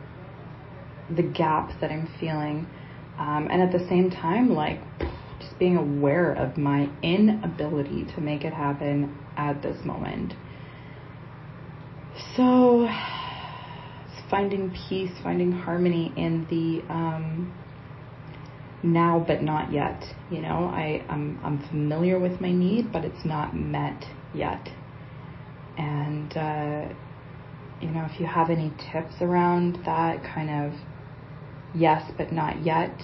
the 1.15 1.23
gap 1.23 1.71
that 1.81 1.91
i'm 1.91 2.07
feeling 2.21 2.67
um, 3.19 3.49
and 3.51 3.63
at 3.63 3.73
the 3.73 3.87
same 3.89 4.11
time, 4.11 4.55
like 4.55 4.81
just 5.41 5.59
being 5.59 5.77
aware 5.77 6.33
of 6.33 6.57
my 6.57 6.89
inability 7.03 8.07
to 8.15 8.21
make 8.21 8.45
it 8.45 8.53
happen 8.53 9.17
at 9.37 9.63
this 9.63 9.85
moment. 9.85 10.35
So, 12.37 12.89
finding 14.31 14.71
peace, 14.89 15.13
finding 15.23 15.53
harmony 15.53 16.13
in 16.17 16.47
the 16.51 16.93
um, 16.93 17.53
now 18.83 19.25
but 19.27 19.43
not 19.43 19.73
yet. 19.73 20.03
You 20.31 20.43
know, 20.43 20.71
I, 20.73 21.05
I'm, 21.09 21.39
I'm 21.43 21.67
familiar 21.69 22.19
with 22.19 22.41
my 22.41 22.53
need, 22.53 22.93
but 22.93 23.05
it's 23.05 23.25
not 23.25 23.55
met 23.55 24.05
yet. 24.35 24.69
And, 25.77 26.37
uh, 26.37 26.89
you 27.81 27.89
know, 27.91 28.07
if 28.11 28.21
you 28.21 28.27
have 28.27 28.51
any 28.51 28.73
tips 28.93 29.15
around 29.21 29.79
that 29.85 30.23
kind 30.25 30.51
of 30.51 30.79
yes 31.75 32.11
but 32.17 32.33
not 32.33 32.65
yet, 32.65 32.95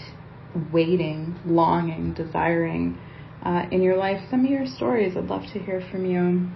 waiting, 0.73 1.37
longing, 1.45 2.15
desiring 2.15 2.99
uh, 3.45 3.67
in 3.71 3.83
your 3.83 3.97
life, 3.97 4.21
Some 4.31 4.45
of 4.45 4.51
your 4.51 4.67
stories. 4.67 5.17
I'd 5.17 5.27
love 5.27 5.43
to 5.53 5.59
hear 5.59 5.83
from 5.91 6.07
you. 6.07 6.49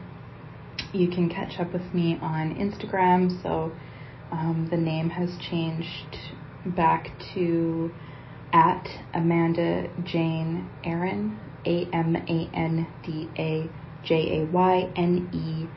You 0.93 1.09
can 1.09 1.29
catch 1.29 1.61
up 1.61 1.73
with 1.73 1.93
me 1.93 2.19
on 2.23 2.55
Instagram. 2.55 3.43
So 3.43 3.73
um, 4.33 4.69
the 4.71 4.77
name 4.77 5.11
has 5.11 5.31
changed 5.51 6.17
back 6.65 7.11
to 7.35 7.91
at 8.53 8.89
Amanda 9.13 9.91
Jayne 10.05 10.71
Aaron, 10.85 11.39
A 11.67 11.87
M 11.93 12.17
A 12.17 12.51
N 12.55 12.87
D 13.05 13.29
A 13.39 13.69
J 14.05 14.41
A 14.41 14.45
Y 14.47 14.91
N 14.97 15.29
E 15.33 15.69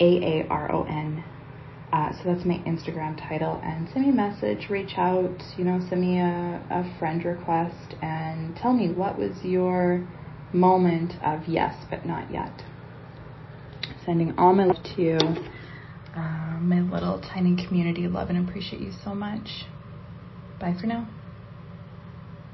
A 0.00 0.40
A 0.40 0.48
R 0.48 0.72
O 0.74 0.82
N. 0.82 1.22
Uh, 1.96 2.12
so 2.12 2.18
that's 2.26 2.44
my 2.44 2.58
Instagram 2.66 3.16
title. 3.26 3.58
And 3.64 3.88
send 3.88 4.04
me 4.04 4.12
a 4.12 4.14
message, 4.14 4.68
reach 4.68 4.98
out, 4.98 5.42
you 5.56 5.64
know, 5.64 5.80
send 5.88 6.02
me 6.02 6.18
a, 6.18 6.62
a 6.68 6.98
friend 6.98 7.24
request, 7.24 7.94
and 8.02 8.54
tell 8.54 8.74
me 8.74 8.90
what 8.92 9.18
was 9.18 9.42
your 9.42 10.06
moment 10.52 11.14
of 11.24 11.48
yes, 11.48 11.74
but 11.88 12.04
not 12.04 12.30
yet. 12.30 12.52
Sending 14.04 14.38
all 14.38 14.52
my 14.52 14.66
love 14.66 14.82
to 14.94 15.00
you, 15.02 15.18
uh, 16.14 16.58
my 16.60 16.80
little 16.82 17.18
tiny 17.32 17.56
community. 17.66 18.06
Love 18.08 18.28
and 18.28 18.46
appreciate 18.46 18.82
you 18.82 18.92
so 19.02 19.14
much. 19.14 19.64
Bye 20.60 20.76
for 20.78 20.86
now. 20.86 21.08